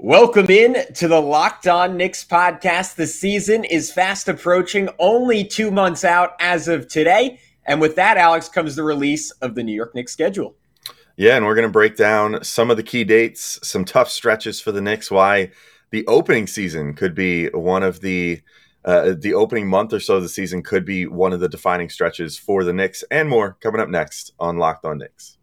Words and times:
Welcome 0.00 0.48
in 0.48 0.76
to 0.94 1.08
the 1.08 1.20
Locked 1.20 1.66
On 1.66 1.96
Knicks 1.96 2.24
podcast. 2.24 2.94
The 2.94 3.06
season 3.08 3.64
is 3.64 3.90
fast 3.90 4.28
approaching, 4.28 4.88
only 5.00 5.42
two 5.42 5.72
months 5.72 6.04
out 6.04 6.34
as 6.38 6.68
of 6.68 6.86
today. 6.86 7.40
And 7.66 7.80
with 7.80 7.96
that, 7.96 8.16
Alex, 8.16 8.48
comes 8.48 8.76
the 8.76 8.84
release 8.84 9.32
of 9.42 9.56
the 9.56 9.64
New 9.64 9.74
York 9.74 9.96
Knicks 9.96 10.12
schedule. 10.12 10.54
Yeah, 11.16 11.34
and 11.34 11.44
we're 11.44 11.56
going 11.56 11.66
to 11.66 11.72
break 11.72 11.96
down 11.96 12.44
some 12.44 12.70
of 12.70 12.76
the 12.76 12.84
key 12.84 13.02
dates, 13.02 13.58
some 13.68 13.84
tough 13.84 14.08
stretches 14.08 14.60
for 14.60 14.70
the 14.70 14.80
Knicks, 14.80 15.10
why 15.10 15.50
the 15.90 16.06
opening 16.06 16.46
season 16.46 16.94
could 16.94 17.16
be 17.16 17.48
one 17.48 17.82
of 17.82 18.00
the 18.00 18.40
uh, 18.84 19.14
the 19.18 19.34
opening 19.34 19.66
month 19.66 19.92
or 19.92 19.98
so 19.98 20.14
of 20.18 20.22
the 20.22 20.28
season 20.28 20.62
could 20.62 20.84
be 20.84 21.08
one 21.08 21.32
of 21.32 21.40
the 21.40 21.48
defining 21.48 21.88
stretches 21.88 22.38
for 22.38 22.62
the 22.62 22.72
Knicks, 22.72 23.02
and 23.10 23.28
more 23.28 23.58
coming 23.60 23.80
up 23.80 23.88
next 23.88 24.32
on 24.38 24.58
Locked 24.58 24.84
On 24.84 24.96
Knicks. 24.96 25.38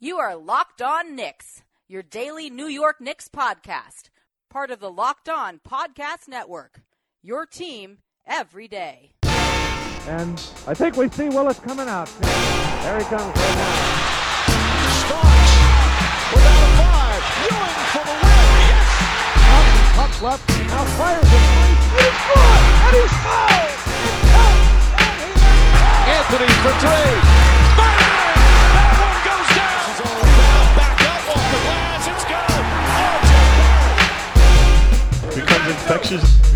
You 0.00 0.18
are 0.18 0.36
Locked 0.36 0.82
On 0.82 1.16
Knicks 1.16 1.62
your 1.88 2.02
daily 2.02 2.50
New 2.50 2.66
York 2.66 3.00
Knicks 3.00 3.28
podcast, 3.28 4.10
part 4.50 4.70
of 4.70 4.80
the 4.80 4.90
Locked 4.90 5.28
On 5.28 5.60
Podcast 5.66 6.26
Network. 6.28 6.80
Your 7.22 7.46
team 7.46 7.98
every 8.26 8.66
day. 8.68 9.12
And 9.22 10.34
I 10.66 10.74
think 10.74 10.96
we 10.96 11.08
see 11.08 11.28
Willis 11.28 11.58
coming 11.60 11.88
out. 11.88 12.08
There 12.20 12.98
he 12.98 13.04
comes 13.04 13.22
right 13.22 13.56
now. 13.56 13.74
Starks 15.06 15.52
without 16.34 16.62
a 16.62 16.70
five. 16.76 17.22
Ewing 17.46 17.78
for 17.94 18.04
the 18.06 18.16
win. 18.18 18.46
Yes. 18.66 18.90
Up, 19.54 19.66
puck 19.96 20.22
left. 20.22 20.48
Now 20.66 20.84
fires 20.98 21.22
it. 21.22 21.30
He's 21.94 22.18
good. 22.26 22.60
And 22.82 22.94
he's 22.96 23.14
fouled. 23.22 23.74
Anthony 26.08 26.50
for 26.62 26.74
three. 26.80 27.55
Infectious. 36.12 36.46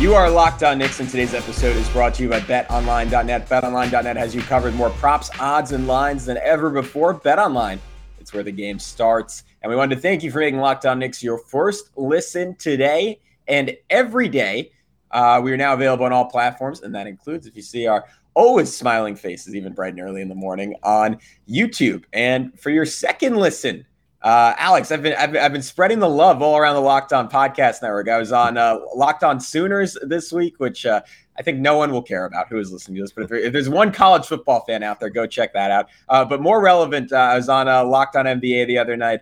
You 0.00 0.14
are 0.14 0.30
locked 0.30 0.62
on 0.62 0.78
Knicks, 0.78 0.98
and 1.00 1.08
today's 1.08 1.34
episode 1.34 1.76
is 1.76 1.88
brought 1.90 2.14
to 2.14 2.22
you 2.22 2.28
by 2.30 2.40
BetOnline.net. 2.40 3.48
BetOnline.net 3.48 4.16
has 4.16 4.34
you 4.34 4.40
covered 4.40 4.74
more 4.74 4.88
props, 4.90 5.30
odds, 5.38 5.72
and 5.72 5.86
lines 5.86 6.24
than 6.24 6.38
ever 6.38 6.70
before. 6.70 7.14
BetOnline, 7.14 7.78
it's 8.18 8.32
where 8.32 8.42
the 8.42 8.50
game 8.52 8.78
starts. 8.78 9.44
And 9.62 9.68
we 9.68 9.76
wanted 9.76 9.96
to 9.96 10.00
thank 10.00 10.22
you 10.22 10.30
for 10.30 10.38
making 10.38 10.58
Locked 10.58 10.86
On 10.86 10.98
Knicks 10.98 11.22
your 11.22 11.36
first 11.36 11.90
listen 11.96 12.56
today 12.56 13.20
and 13.46 13.76
every 13.90 14.28
day. 14.28 14.72
Uh, 15.10 15.40
we 15.42 15.52
are 15.52 15.56
now 15.56 15.74
available 15.74 16.06
on 16.06 16.12
all 16.12 16.24
platforms, 16.24 16.80
and 16.80 16.94
that 16.94 17.06
includes, 17.06 17.46
if 17.46 17.54
you 17.54 17.62
see 17.62 17.86
our 17.86 18.06
always 18.34 18.74
smiling 18.74 19.16
faces, 19.16 19.54
even 19.54 19.72
bright 19.72 19.94
and 19.94 20.00
early 20.00 20.22
in 20.22 20.28
the 20.28 20.34
morning 20.34 20.74
on 20.82 21.18
YouTube. 21.48 22.04
And 22.12 22.58
for 22.58 22.70
your 22.70 22.86
second 22.86 23.36
listen, 23.36 23.84
uh, 24.22 24.54
Alex, 24.58 24.92
I've 24.92 25.02
been, 25.02 25.14
I've, 25.14 25.34
I've, 25.34 25.52
been 25.52 25.62
spreading 25.62 25.98
the 25.98 26.08
love 26.08 26.42
all 26.42 26.58
around 26.58 26.74
the 26.74 26.82
Locked 26.82 27.12
On 27.14 27.28
Podcast 27.28 27.80
Network. 27.80 28.08
I 28.08 28.18
was 28.18 28.32
on 28.32 28.58
uh, 28.58 28.78
Locked 28.94 29.24
On 29.24 29.40
Sooners 29.40 29.96
this 30.02 30.30
week, 30.30 30.56
which 30.58 30.84
uh, 30.84 31.00
I 31.38 31.42
think 31.42 31.58
no 31.58 31.78
one 31.78 31.90
will 31.90 32.02
care 32.02 32.26
about 32.26 32.48
who 32.48 32.58
is 32.58 32.70
listening 32.70 32.96
to 32.96 33.02
this. 33.02 33.12
But 33.12 33.24
if, 33.24 33.32
if, 33.32 33.52
there's 33.54 33.70
one 33.70 33.92
college 33.92 34.26
football 34.26 34.60
fan 34.66 34.82
out 34.82 35.00
there, 35.00 35.08
go 35.08 35.26
check 35.26 35.54
that 35.54 35.70
out. 35.70 35.88
Uh, 36.10 36.26
but 36.26 36.42
more 36.42 36.60
relevant, 36.60 37.12
uh, 37.12 37.16
I 37.16 37.36
was 37.36 37.48
on 37.48 37.66
uh, 37.66 37.82
Locked 37.82 38.14
On 38.14 38.26
NBA 38.26 38.66
the 38.66 38.76
other 38.76 38.94
night. 38.94 39.20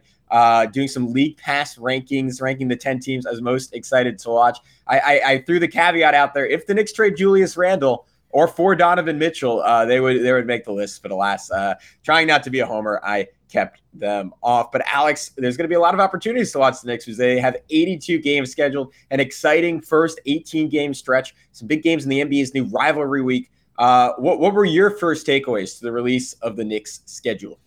doing 0.73 0.89
some 0.89 1.13
league 1.13 1.37
pass 1.37 1.77
rankings, 1.77 2.43
ranking 2.43 2.67
the 2.67 2.77
10 2.77 2.99
teams 2.99 3.25
I 3.25 3.31
was 3.31 3.41
most 3.41 3.75
excited 3.75 4.19
to 4.19 4.31
watch. 4.31 4.59
I, 4.89 4.99
I, 4.99 5.21
I 5.33 5.43
threw 5.43 5.61
the 5.61 5.69
caveat 5.69 6.15
out 6.15 6.35
there 6.35 6.47
if 6.47 6.67
the 6.67 6.75
Knicks 6.75 6.93
trade 6.93 7.17
Julius 7.17 7.57
Randle, 7.57 8.05
or 8.31 8.49
for 8.49 8.75
Donovan 8.75 9.19
Mitchell, 9.19 9.61
uh, 9.61 9.85
they 9.85 10.01
would 10.01 10.23
they 10.23 10.33
would 10.33 10.47
make 10.47 10.65
the 10.65 10.73
list. 10.73 11.03
But 11.03 11.11
alas, 11.11 11.51
uh, 11.51 11.75
trying 12.05 12.27
not 12.27 12.43
to 12.45 12.51
be 12.51 12.61
a 12.61 12.67
homer, 12.67 13.01
I 13.05 13.29
kept 13.49 13.81
them 13.95 14.33
off. 14.43 14.71
But 14.71 14.83
Alex, 14.93 15.33
there's 15.37 15.57
going 15.57 15.65
to 15.65 15.69
be 15.69 15.75
a 15.75 15.81
lot 15.81 15.95
of 15.95 16.01
opportunities 16.01 16.53
to 16.53 16.59
watch 16.59 16.81
the 16.81 16.89
Knicks 16.89 17.05
because 17.05 17.19
they 17.19 17.41
have 17.41 17.57
82 17.71 18.19
games 18.19 18.51
scheduled, 18.51 18.93
an 19.11 19.21
exciting 19.21 19.81
first 19.81 20.21
18 20.27 20.69
game 20.69 20.95
stretch, 20.95 21.35
some 21.53 21.67
big 21.67 21.83
games 21.83 22.05
in 22.05 22.11
the 22.11 22.21
NBA's 22.21 22.55
new 22.55 22.65
rivalry 22.65 23.23
week. 23.23 23.51
Uh, 23.79 24.13
what 24.19 24.41
what 24.41 24.55
were 24.55 24.65
your 24.65 24.91
first 24.91 25.27
takeaways 25.27 25.79
to 25.79 25.85
the 25.85 25.93
release 25.93 26.35
of 26.35 26.57
the 26.57 26.65
Knicks 26.65 27.01
schedule? 27.07 27.59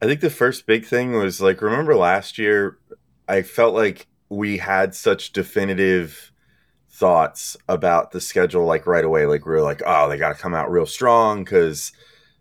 I 0.00 0.06
think 0.06 0.20
the 0.20 0.30
first 0.30 0.66
big 0.66 0.84
thing 0.84 1.12
was 1.12 1.40
like 1.40 1.60
remember 1.60 1.96
last 1.96 2.38
year, 2.38 2.78
I 3.28 3.42
felt 3.42 3.74
like 3.74 4.06
we 4.28 4.56
had 4.56 4.94
such 4.94 5.32
definitive 5.32 6.31
thoughts 7.02 7.56
about 7.68 8.12
the 8.12 8.20
schedule 8.20 8.64
like 8.64 8.86
right 8.86 9.04
away 9.04 9.26
like 9.26 9.44
we 9.44 9.52
are 9.54 9.60
like 9.60 9.82
oh 9.84 10.08
they 10.08 10.16
got 10.16 10.28
to 10.28 10.40
come 10.40 10.54
out 10.54 10.70
real 10.70 10.86
strong 10.86 11.42
because 11.42 11.90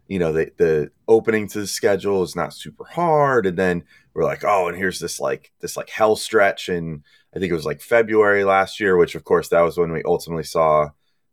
you 0.08 0.20
know 0.20 0.32
the, 0.32 0.52
the 0.58 0.92
opening 1.08 1.48
to 1.48 1.62
the 1.62 1.66
schedule 1.66 2.22
is 2.22 2.36
not 2.36 2.54
super 2.54 2.86
hard. 2.86 3.48
And 3.48 3.58
then 3.58 3.84
we're 4.14 4.24
like 4.24 4.44
oh 4.44 4.68
and 4.68 4.78
here's 4.78 5.00
this 5.00 5.20
like 5.20 5.52
this 5.62 5.76
like 5.76 5.90
hell 5.90 6.16
stretch 6.16 6.70
and 6.70 7.02
i 7.34 7.40
think 7.40 7.50
it 7.50 7.56
was 7.56 7.66
like 7.66 7.82
february 7.82 8.44
last 8.44 8.80
year 8.80 8.98
which 8.98 9.16
of 9.16 9.24
course 9.24 9.48
that 9.50 9.62
was 9.62 9.80
when 9.80 9.92
we 9.92 10.04
ultimately 10.04 10.44
saw 10.44 10.90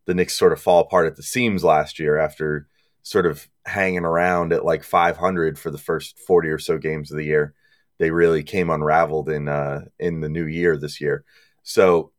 the 0.07 0.15
Knicks 0.15 0.39
sort 0.39 0.55
of 0.55 0.61
fall 0.61 0.81
apart 0.81 1.07
at 1.07 1.17
the 1.17 1.23
seams 1.23 1.63
last 1.63 1.99
year 1.99 2.17
after 2.19 2.67
sort 3.03 3.27
of 3.27 3.47
hanging 3.67 4.07
around 4.07 4.55
at 4.55 4.65
like 4.65 4.83
500 4.83 5.59
for 5.59 5.71
the 5.71 5.77
first 5.77 6.19
40 6.19 6.49
or 6.49 6.59
so 6.59 6.79
games 6.79 7.11
of 7.11 7.19
the 7.19 7.27
year. 7.27 7.53
They 7.99 8.11
really 8.11 8.43
came 8.43 8.71
unraveled 8.71 9.29
in 9.29 9.49
uh 9.49 9.85
in 9.99 10.21
the 10.21 10.31
new 10.31 10.47
year 10.47 10.79
this 10.79 10.99
year. 10.99 11.25
So 11.63 12.13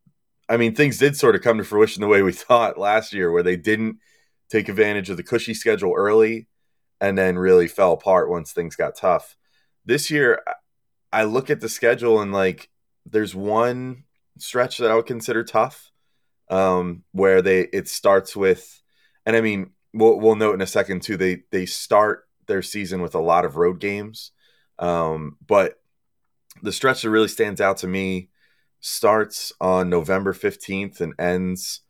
I 0.49 0.57
mean, 0.57 0.73
things 0.73 0.97
did 0.97 1.15
sort 1.15 1.35
of 1.35 1.41
come 1.41 1.59
to 1.59 1.63
fruition 1.63 2.01
the 2.01 2.07
way 2.07 2.21
we 2.23 2.31
thought 2.33 2.77
last 2.77 3.13
year, 3.13 3.31
where 3.31 3.43
they 3.43 3.55
didn't 3.55 3.99
take 4.49 4.67
advantage 4.67 5.09
of 5.09 5.17
the 5.17 5.23
cushy 5.23 5.53
schedule 5.53 5.93
early 5.95 6.47
and 6.99 7.17
then 7.17 7.37
really 7.37 7.67
fell 7.67 7.93
apart 7.93 8.29
once 8.29 8.51
things 8.51 8.75
got 8.75 8.95
tough. 8.95 9.37
This 9.85 10.09
year, 10.09 10.41
I 11.13 11.23
look 11.23 11.49
at 11.49 11.61
the 11.61 11.69
schedule 11.69 12.19
and 12.19 12.33
like 12.33 12.69
there's 13.05 13.33
one 13.33 14.03
stretch 14.37 14.77
that 14.79 14.91
I 14.91 14.95
would 14.95 15.05
consider 15.05 15.43
tough, 15.43 15.91
um, 16.49 17.03
where 17.11 17.41
they 17.41 17.61
it 17.61 17.87
starts 17.87 18.35
with, 18.35 18.81
and 19.25 19.35
I 19.35 19.41
mean 19.41 19.71
we'll, 19.93 20.19
we'll 20.19 20.35
note 20.35 20.55
in 20.55 20.61
a 20.61 20.67
second 20.67 21.01
too. 21.01 21.17
They 21.17 21.43
they 21.51 21.65
start 21.65 22.27
their 22.47 22.61
season 22.61 23.01
with 23.01 23.15
a 23.15 23.19
lot 23.19 23.45
of 23.45 23.55
road 23.55 23.79
games, 23.79 24.31
um, 24.77 25.37
but 25.45 25.79
the 26.61 26.71
stretch 26.71 27.03
that 27.03 27.09
really 27.09 27.27
stands 27.27 27.61
out 27.61 27.77
to 27.77 27.87
me 27.87 28.29
starts 28.79 29.51
on 29.59 29.89
November 29.89 30.33
15th 30.33 31.01
and 31.01 31.13
ends 31.19 31.81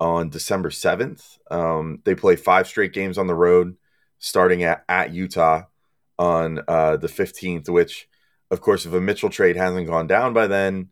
on 0.00 0.30
December 0.30 0.70
7th. 0.70 1.38
Um, 1.50 2.00
they 2.04 2.14
play 2.14 2.36
five 2.36 2.66
straight 2.66 2.92
games 2.92 3.18
on 3.18 3.26
the 3.26 3.34
road, 3.34 3.76
starting 4.18 4.62
at, 4.62 4.84
at 4.88 5.12
Utah 5.12 5.64
on 6.18 6.60
uh, 6.66 6.96
the 6.96 7.08
15th, 7.08 7.68
which, 7.68 8.08
of 8.50 8.60
course, 8.60 8.86
if 8.86 8.92
a 8.92 9.00
Mitchell 9.00 9.30
trade 9.30 9.56
hasn't 9.56 9.86
gone 9.86 10.06
down 10.06 10.32
by 10.32 10.46
then, 10.46 10.88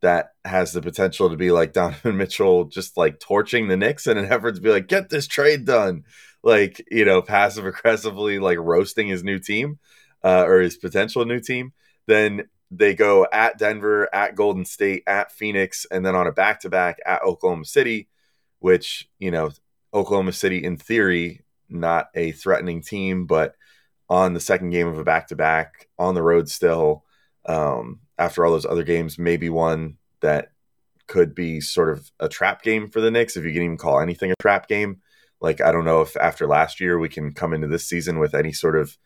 that 0.00 0.32
has 0.44 0.72
the 0.72 0.82
potential 0.82 1.30
to 1.30 1.36
be 1.36 1.50
like 1.50 1.72
Donovan 1.74 2.16
Mitchell 2.16 2.64
just 2.64 2.96
like 2.96 3.20
torching 3.20 3.68
the 3.68 3.76
Knicks 3.76 4.06
in 4.06 4.18
an 4.18 4.30
effort 4.30 4.56
to 4.56 4.60
be 4.60 4.70
like, 4.70 4.88
get 4.88 5.08
this 5.08 5.26
trade 5.26 5.64
done. 5.64 6.04
Like, 6.42 6.84
you 6.90 7.04
know, 7.04 7.22
passive 7.22 7.66
aggressively 7.66 8.38
like 8.38 8.58
roasting 8.58 9.08
his 9.08 9.22
new 9.22 9.38
team 9.38 9.78
uh, 10.24 10.44
or 10.44 10.60
his 10.60 10.76
potential 10.76 11.24
new 11.24 11.40
team. 11.40 11.72
Then 12.06 12.48
they 12.74 12.94
go 12.94 13.26
at 13.30 13.58
Denver, 13.58 14.08
at 14.14 14.34
Golden 14.34 14.64
State, 14.64 15.02
at 15.06 15.30
Phoenix, 15.30 15.86
and 15.90 16.04
then 16.06 16.16
on 16.16 16.26
a 16.26 16.32
back 16.32 16.60
to 16.60 16.70
back 16.70 16.98
at 17.04 17.22
Oklahoma 17.22 17.66
City, 17.66 18.08
which, 18.60 19.10
you 19.18 19.30
know, 19.30 19.50
Oklahoma 19.92 20.32
City, 20.32 20.64
in 20.64 20.78
theory, 20.78 21.44
not 21.68 22.08
a 22.14 22.32
threatening 22.32 22.80
team, 22.80 23.26
but 23.26 23.54
on 24.08 24.32
the 24.32 24.40
second 24.40 24.70
game 24.70 24.88
of 24.88 24.98
a 24.98 25.04
back 25.04 25.28
to 25.28 25.36
back 25.36 25.88
on 25.98 26.14
the 26.14 26.22
road 26.22 26.48
still, 26.48 27.04
um, 27.44 28.00
after 28.16 28.44
all 28.44 28.52
those 28.52 28.64
other 28.64 28.84
games, 28.84 29.18
maybe 29.18 29.50
one 29.50 29.98
that 30.20 30.52
could 31.08 31.34
be 31.34 31.60
sort 31.60 31.90
of 31.90 32.10
a 32.20 32.28
trap 32.28 32.62
game 32.62 32.88
for 32.88 33.02
the 33.02 33.10
Knicks, 33.10 33.36
if 33.36 33.44
you 33.44 33.52
can 33.52 33.62
even 33.64 33.76
call 33.76 34.00
anything 34.00 34.30
a 34.30 34.34
trap 34.40 34.66
game. 34.66 35.02
Like, 35.42 35.60
I 35.60 35.72
don't 35.72 35.84
know 35.84 36.00
if 36.00 36.16
after 36.16 36.46
last 36.46 36.80
year 36.80 36.98
we 36.98 37.10
can 37.10 37.34
come 37.34 37.52
into 37.52 37.68
this 37.68 37.86
season 37.86 38.18
with 38.18 38.34
any 38.34 38.52
sort 38.52 38.76
of 38.76 38.96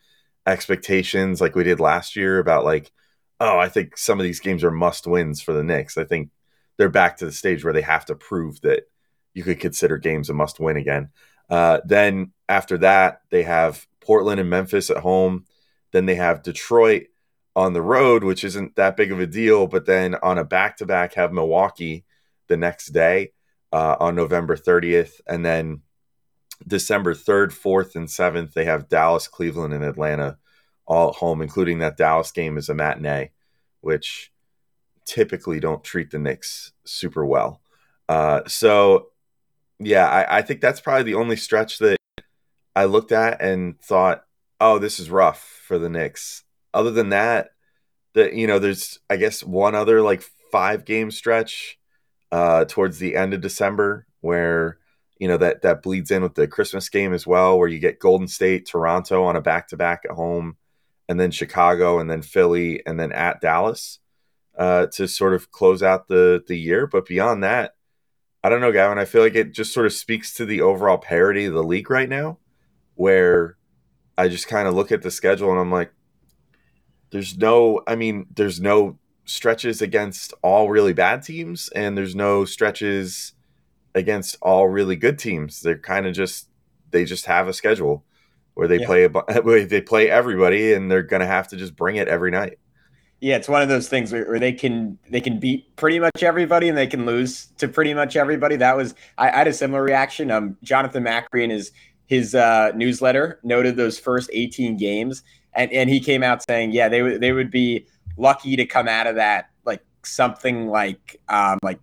expectations 0.46 1.40
like 1.40 1.56
we 1.56 1.64
did 1.64 1.80
last 1.80 2.14
year 2.14 2.38
about 2.38 2.64
like, 2.64 2.92
oh, 3.40 3.58
I 3.58 3.68
think 3.68 3.96
some 3.96 4.18
of 4.18 4.24
these 4.24 4.40
games 4.40 4.64
are 4.64 4.70
must 4.70 5.06
wins 5.06 5.40
for 5.40 5.52
the 5.52 5.62
Knicks. 5.62 5.98
I 5.98 6.04
think 6.04 6.30
they're 6.76 6.88
back 6.88 7.16
to 7.18 7.26
the 7.26 7.32
stage 7.32 7.64
where 7.64 7.72
they 7.72 7.82
have 7.82 8.04
to 8.06 8.14
prove 8.14 8.60
that 8.62 8.84
you 9.34 9.42
could 9.42 9.60
consider 9.60 9.98
games 9.98 10.30
a 10.30 10.34
must 10.34 10.60
win 10.60 10.76
again. 10.76 11.10
Uh, 11.48 11.80
then 11.84 12.32
after 12.48 12.78
that, 12.78 13.20
they 13.30 13.42
have 13.42 13.86
Portland 14.00 14.40
and 14.40 14.50
Memphis 14.50 14.90
at 14.90 14.98
home. 14.98 15.44
Then 15.92 16.06
they 16.06 16.14
have 16.14 16.42
Detroit 16.42 17.08
on 17.54 17.72
the 17.72 17.82
road, 17.82 18.24
which 18.24 18.44
isn't 18.44 18.76
that 18.76 18.96
big 18.96 19.12
of 19.12 19.20
a 19.20 19.26
deal. 19.26 19.66
But 19.66 19.86
then 19.86 20.16
on 20.22 20.38
a 20.38 20.44
back 20.44 20.78
to 20.78 20.86
back, 20.86 21.14
have 21.14 21.32
Milwaukee 21.32 22.04
the 22.48 22.56
next 22.56 22.88
day 22.88 23.32
uh, 23.72 23.96
on 24.00 24.14
November 24.14 24.56
30th. 24.56 25.20
And 25.26 25.44
then 25.44 25.82
December 26.66 27.14
3rd, 27.14 27.48
4th, 27.48 27.96
and 27.96 28.08
7th, 28.08 28.52
they 28.52 28.64
have 28.64 28.88
Dallas, 28.88 29.28
Cleveland, 29.28 29.74
and 29.74 29.84
Atlanta 29.84 30.38
all 30.86 31.10
at 31.10 31.16
home, 31.16 31.42
including 31.42 31.80
that 31.80 31.96
Dallas 31.96 32.30
game 32.30 32.56
is 32.56 32.68
a 32.68 32.74
matinee, 32.74 33.30
which 33.80 34.32
typically 35.04 35.60
don't 35.60 35.84
treat 35.84 36.10
the 36.10 36.18
Knicks 36.18 36.72
super 36.84 37.24
well. 37.24 37.60
Uh, 38.08 38.42
so 38.46 39.08
yeah, 39.78 40.08
I, 40.08 40.38
I 40.38 40.42
think 40.42 40.60
that's 40.60 40.80
probably 40.80 41.04
the 41.04 41.14
only 41.14 41.36
stretch 41.36 41.78
that 41.78 41.96
I 42.74 42.84
looked 42.84 43.12
at 43.12 43.40
and 43.40 43.80
thought, 43.80 44.24
oh, 44.60 44.78
this 44.78 44.98
is 44.98 45.10
rough 45.10 45.60
for 45.66 45.78
the 45.78 45.88
Knicks. 45.88 46.44
Other 46.72 46.90
than 46.90 47.10
that, 47.10 47.50
that 48.14 48.34
you 48.34 48.46
know, 48.46 48.58
there's 48.58 48.98
I 49.10 49.16
guess 49.16 49.42
one 49.42 49.74
other 49.74 50.02
like 50.02 50.22
five 50.50 50.84
game 50.84 51.10
stretch 51.10 51.78
uh, 52.32 52.64
towards 52.66 52.98
the 52.98 53.16
end 53.16 53.34
of 53.34 53.40
December 53.40 54.06
where 54.20 54.78
you 55.18 55.28
know 55.28 55.36
that 55.36 55.62
that 55.62 55.82
bleeds 55.82 56.10
in 56.10 56.22
with 56.22 56.34
the 56.34 56.48
Christmas 56.48 56.88
game 56.88 57.12
as 57.12 57.26
well, 57.26 57.58
where 57.58 57.68
you 57.68 57.78
get 57.78 57.98
Golden 57.98 58.28
State, 58.28 58.66
Toronto 58.66 59.24
on 59.24 59.36
a 59.36 59.40
back 59.40 59.68
to 59.68 59.76
back 59.76 60.02
at 60.04 60.14
home, 60.14 60.56
and 61.08 61.18
then 61.20 61.30
Chicago, 61.30 61.98
and 61.98 62.10
then 62.10 62.22
Philly, 62.22 62.84
and 62.86 62.98
then 62.98 63.12
at 63.12 63.40
Dallas 63.40 64.00
uh, 64.58 64.86
to 64.86 65.06
sort 65.06 65.34
of 65.34 65.50
close 65.50 65.82
out 65.82 66.08
the 66.08 66.42
the 66.46 66.58
year. 66.58 66.86
But 66.86 67.06
beyond 67.06 67.42
that, 67.44 67.76
I 68.42 68.48
don't 68.48 68.60
know, 68.60 68.72
Gavin. 68.72 68.98
I 68.98 69.04
feel 69.04 69.22
like 69.22 69.34
it 69.34 69.52
just 69.52 69.72
sort 69.72 69.86
of 69.86 69.92
speaks 69.92 70.34
to 70.34 70.44
the 70.44 70.60
overall 70.60 70.98
parity 70.98 71.44
of 71.46 71.54
the 71.54 71.62
league 71.62 71.90
right 71.90 72.08
now, 72.08 72.38
where 72.94 73.56
I 74.18 74.28
just 74.28 74.48
kind 74.48 74.66
of 74.68 74.74
look 74.74 74.92
at 74.92 75.02
the 75.02 75.10
schedule 75.10 75.50
and 75.50 75.60
I'm 75.60 75.70
like, 75.70 75.92
there's 77.10 77.36
no, 77.36 77.82
I 77.86 77.96
mean, 77.96 78.26
there's 78.34 78.60
no 78.60 78.98
stretches 79.24 79.82
against 79.82 80.32
all 80.42 80.70
really 80.70 80.92
bad 80.92 81.22
teams, 81.22 81.68
and 81.70 81.96
there's 81.96 82.14
no 82.14 82.44
stretches 82.44 83.32
against 83.94 84.36
all 84.42 84.68
really 84.68 84.96
good 84.96 85.18
teams. 85.18 85.60
They're 85.60 85.78
kind 85.78 86.06
of 86.06 86.14
just 86.14 86.48
they 86.90 87.04
just 87.04 87.26
have 87.26 87.48
a 87.48 87.52
schedule 87.52 88.04
where 88.56 88.66
they 88.66 88.80
yeah. 88.80 88.86
play 88.86 89.04
a, 89.04 89.66
they 89.66 89.80
play 89.82 90.10
everybody, 90.10 90.72
and 90.72 90.90
they're 90.90 91.02
gonna 91.02 91.26
have 91.26 91.46
to 91.48 91.56
just 91.56 91.76
bring 91.76 91.96
it 91.96 92.08
every 92.08 92.30
night. 92.30 92.58
Yeah, 93.20 93.36
it's 93.36 93.48
one 93.48 93.62
of 93.62 93.68
those 93.68 93.88
things 93.88 94.12
where, 94.12 94.26
where, 94.26 94.38
they 94.38 94.52
can 94.52 94.98
they 95.10 95.20
can 95.20 95.38
beat 95.38 95.76
pretty 95.76 95.98
much 95.98 96.22
everybody 96.22 96.68
and 96.68 96.76
they 96.76 96.86
can 96.86 97.06
lose 97.06 97.46
to 97.58 97.68
pretty 97.68 97.94
much 97.94 98.16
everybody. 98.16 98.56
That 98.56 98.76
was 98.76 98.94
I, 99.18 99.28
I 99.30 99.36
had 99.38 99.48
a 99.48 99.52
similar 99.52 99.82
reaction. 99.82 100.30
Um, 100.30 100.56
Jonathan 100.62 101.04
Macri 101.04 101.44
in 101.44 101.50
his 101.50 101.70
his 102.06 102.34
uh, 102.34 102.72
newsletter 102.74 103.40
noted 103.42 103.76
those 103.76 103.98
first 103.98 104.30
18 104.32 104.78
games, 104.78 105.22
and 105.52 105.70
and 105.72 105.90
he 105.90 106.00
came 106.00 106.22
out 106.22 106.42
saying, 106.42 106.72
yeah, 106.72 106.88
they 106.88 107.02
would 107.02 107.20
they 107.20 107.32
would 107.32 107.50
be 107.50 107.86
lucky 108.16 108.56
to 108.56 108.64
come 108.64 108.88
out 108.88 109.06
of 109.06 109.16
that 109.16 109.50
like 109.66 109.82
something 110.02 110.68
like 110.68 111.20
um 111.28 111.58
like 111.62 111.78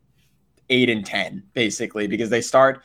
eight 0.69 0.89
and 0.89 1.05
ten 1.05 1.43
basically 1.53 2.07
because 2.07 2.31
they 2.31 2.41
start. 2.41 2.81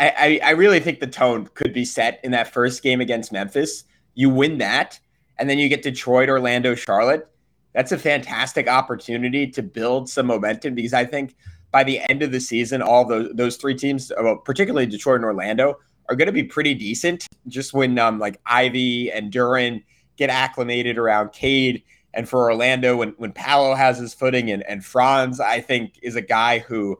I, 0.00 0.40
I, 0.42 0.50
really 0.52 0.80
think 0.80 1.00
the 1.00 1.06
tone 1.06 1.48
could 1.54 1.74
be 1.74 1.84
set 1.84 2.20
in 2.24 2.30
that 2.30 2.52
first 2.52 2.82
game 2.82 3.02
against 3.02 3.32
Memphis. 3.32 3.84
You 4.14 4.30
win 4.30 4.56
that, 4.58 4.98
and 5.38 5.50
then 5.50 5.58
you 5.58 5.68
get 5.68 5.82
Detroit, 5.82 6.30
Orlando, 6.30 6.74
Charlotte 6.74 7.30
that's 7.72 7.92
a 7.92 7.98
fantastic 7.98 8.68
opportunity 8.68 9.46
to 9.48 9.62
build 9.62 10.08
some 10.08 10.26
momentum 10.26 10.74
because 10.74 10.92
I 10.92 11.04
think 11.04 11.34
by 11.70 11.84
the 11.84 12.00
end 12.10 12.22
of 12.22 12.32
the 12.32 12.40
season, 12.40 12.82
all 12.82 13.04
those 13.04 13.30
those 13.34 13.56
three 13.56 13.74
teams, 13.74 14.10
well, 14.20 14.36
particularly 14.36 14.86
Detroit 14.86 15.16
and 15.16 15.24
Orlando, 15.24 15.78
are 16.08 16.16
going 16.16 16.26
to 16.26 16.32
be 16.32 16.42
pretty 16.42 16.74
decent. 16.74 17.26
Just 17.46 17.72
when 17.72 17.98
um, 17.98 18.18
like 18.18 18.40
Ivey 18.46 19.10
and 19.12 19.32
Duren 19.32 19.84
get 20.16 20.30
acclimated 20.30 20.98
around 20.98 21.32
Cade, 21.32 21.82
and 22.12 22.28
for 22.28 22.50
Orlando, 22.50 22.96
when 22.96 23.10
when 23.18 23.32
Paolo 23.32 23.74
has 23.74 23.98
his 23.98 24.14
footing, 24.14 24.50
and 24.50 24.64
and 24.64 24.84
Franz, 24.84 25.38
I 25.38 25.60
think 25.60 25.98
is 26.02 26.16
a 26.16 26.22
guy 26.22 26.58
who 26.58 26.98